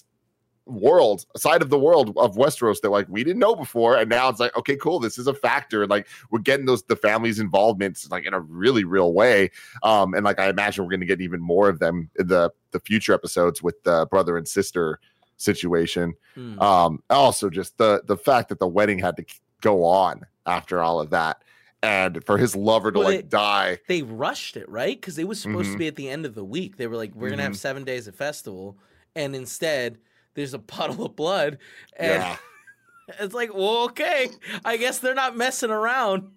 world 0.67 1.27
side 1.37 1.61
of 1.63 1.71
the 1.71 1.79
world 1.79 2.13
of 2.17 2.37
Westeros 2.37 2.81
that 2.83 2.91
like 2.91 3.07
we 3.09 3.25
didn't 3.25 3.41
know 3.41 3.55
before, 3.55 3.97
and 3.97 4.09
now 4.09 4.29
it's 4.29 4.41
like 4.41 4.57
okay, 4.57 4.77
cool, 4.77 4.99
this 5.01 5.19
is 5.19 5.27
a 5.27 5.35
factor, 5.35 5.83
and 5.83 5.91
like 5.91 6.07
we're 6.31 6.39
getting 6.41 6.67
those 6.67 6.83
the 6.85 6.97
family's 6.97 7.41
involvement 7.41 7.99
like 8.11 8.25
in 8.25 8.35
a 8.35 8.41
really 8.41 8.85
real 8.85 9.13
way. 9.13 9.51
Um, 9.83 10.15
and 10.15 10.25
like 10.25 10.39
I 10.39 10.49
imagine 10.49 10.85
we're 10.85 10.91
going 10.91 11.01
to 11.01 11.07
get 11.07 11.21
even 11.21 11.41
more 11.41 11.69
of 11.69 11.79
them 11.79 12.11
in 12.19 12.29
the 12.29 12.51
the 12.71 12.81
future 12.81 13.13
episodes 13.13 13.63
with 13.63 13.83
the 13.83 14.07
brother 14.11 14.37
and 14.37 14.47
sister 14.47 14.99
situation. 15.37 16.15
Hmm. 16.35 16.59
Um, 16.61 17.03
also 17.11 17.51
just 17.51 17.77
the 17.79 18.03
the 18.07 18.17
fact 18.17 18.49
that 18.51 18.59
the 18.59 18.69
wedding 18.69 18.99
had 18.99 19.17
to 19.17 19.25
go 19.61 19.85
on 19.85 20.23
after 20.47 20.81
all 20.81 21.01
of 21.01 21.11
that, 21.11 21.43
and 21.83 22.25
for 22.25 22.39
his 22.39 22.55
lover 22.57 22.91
to 22.93 22.99
Well, 23.01 23.09
like 23.09 23.19
it- 23.21 23.29
die. 23.29 23.79
they 23.89 24.03
rushed 24.03 24.57
it, 24.57 24.69
right? 24.69 25.01
Because 25.01 25.19
it 25.19 25.27
was 25.29 25.41
supposed 25.41 25.71
Mhm. 25.71 25.73
to 25.73 25.79
be 25.79 25.87
at 25.89 25.97
the 25.97 26.09
end 26.09 26.25
of 26.27 26.35
the 26.35 26.45
week. 26.45 26.77
They 26.77 26.87
were 26.87 26.97
like, 26.97 27.15
we're 27.15 27.31
gonna 27.31 27.43
have 27.43 27.53
Mhm. 27.53 27.57
seven 27.57 27.85
days 27.85 28.07
of 28.07 28.15
festival, 28.15 28.77
and 29.15 29.35
instead 29.37 29.99
there's 30.35 30.55
a 30.55 30.59
puddle 30.59 31.07
of 31.07 31.17
blood, 31.17 31.59
and 31.97 32.23
Yeah, 32.23 32.37
it's 33.21 33.35
like, 33.35 33.55
well, 33.55 33.85
okay, 33.85 34.29
I 34.65 34.77
guess 34.77 34.99
they're 34.99 35.15
not 35.15 35.37
messing 35.37 35.71
around. 35.71 36.31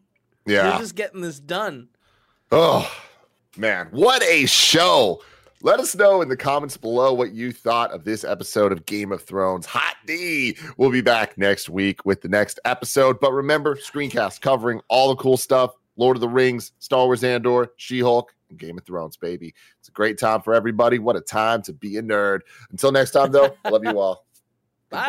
yeah. 0.46 0.70
They're 0.70 0.80
just 0.80 0.96
getting 0.96 1.22
this 1.22 1.40
done. 1.40 1.90
Oh 2.52 2.92
man, 3.58 3.88
what 3.92 4.22
a 4.24 4.46
show! 4.46 5.22
Let 5.62 5.80
us 5.80 5.96
know 5.96 6.22
in 6.22 6.30
the 6.30 6.38
comments 6.38 6.78
below 6.78 7.12
what 7.14 7.32
you 7.34 7.52
thought 7.52 7.92
of 7.92 8.04
this 8.04 8.24
episode 8.24 8.72
of 8.72 8.86
Game 8.86 9.12
of 9.12 9.24
Thrones. 9.24 9.66
Hot 9.66 9.96
D. 10.06 10.56
We'll 10.78 10.92
be 10.92 11.02
back 11.02 11.38
next 11.40 11.70
week 11.70 12.06
with 12.06 12.22
the 12.22 12.28
next 12.30 12.60
episode. 12.66 13.20
But 13.20 13.32
remember, 13.34 13.76
screencast 13.76 14.42
covering 14.42 14.80
all 14.90 15.10
the 15.10 15.16
cool 15.16 15.38
stuff: 15.38 15.72
Lord 15.98 16.18
of 16.18 16.22
the 16.22 16.30
Rings, 16.30 16.72
Star 16.80 17.06
Wars 17.06 17.24
Andor, 17.24 17.72
She-Hulk, 17.78 18.32
Game 18.56 18.78
of 18.78 18.86
Thrones, 18.86 19.18
baby. 19.18 19.54
It's 19.80 19.90
a 19.90 19.92
great 19.92 20.18
time 20.18 20.42
for 20.42 20.54
everybody. 20.54 21.00
What 21.00 21.16
a 21.16 21.22
time 21.22 21.62
to 21.64 21.74
be 21.74 21.98
a 21.98 22.02
nerd. 22.02 22.42
Until 22.72 22.92
next 22.92 23.12
time, 23.12 23.32
though, 23.32 23.56
love 23.66 23.84
you 23.84 24.00
all. 24.00 24.26
Bye. 24.90 25.06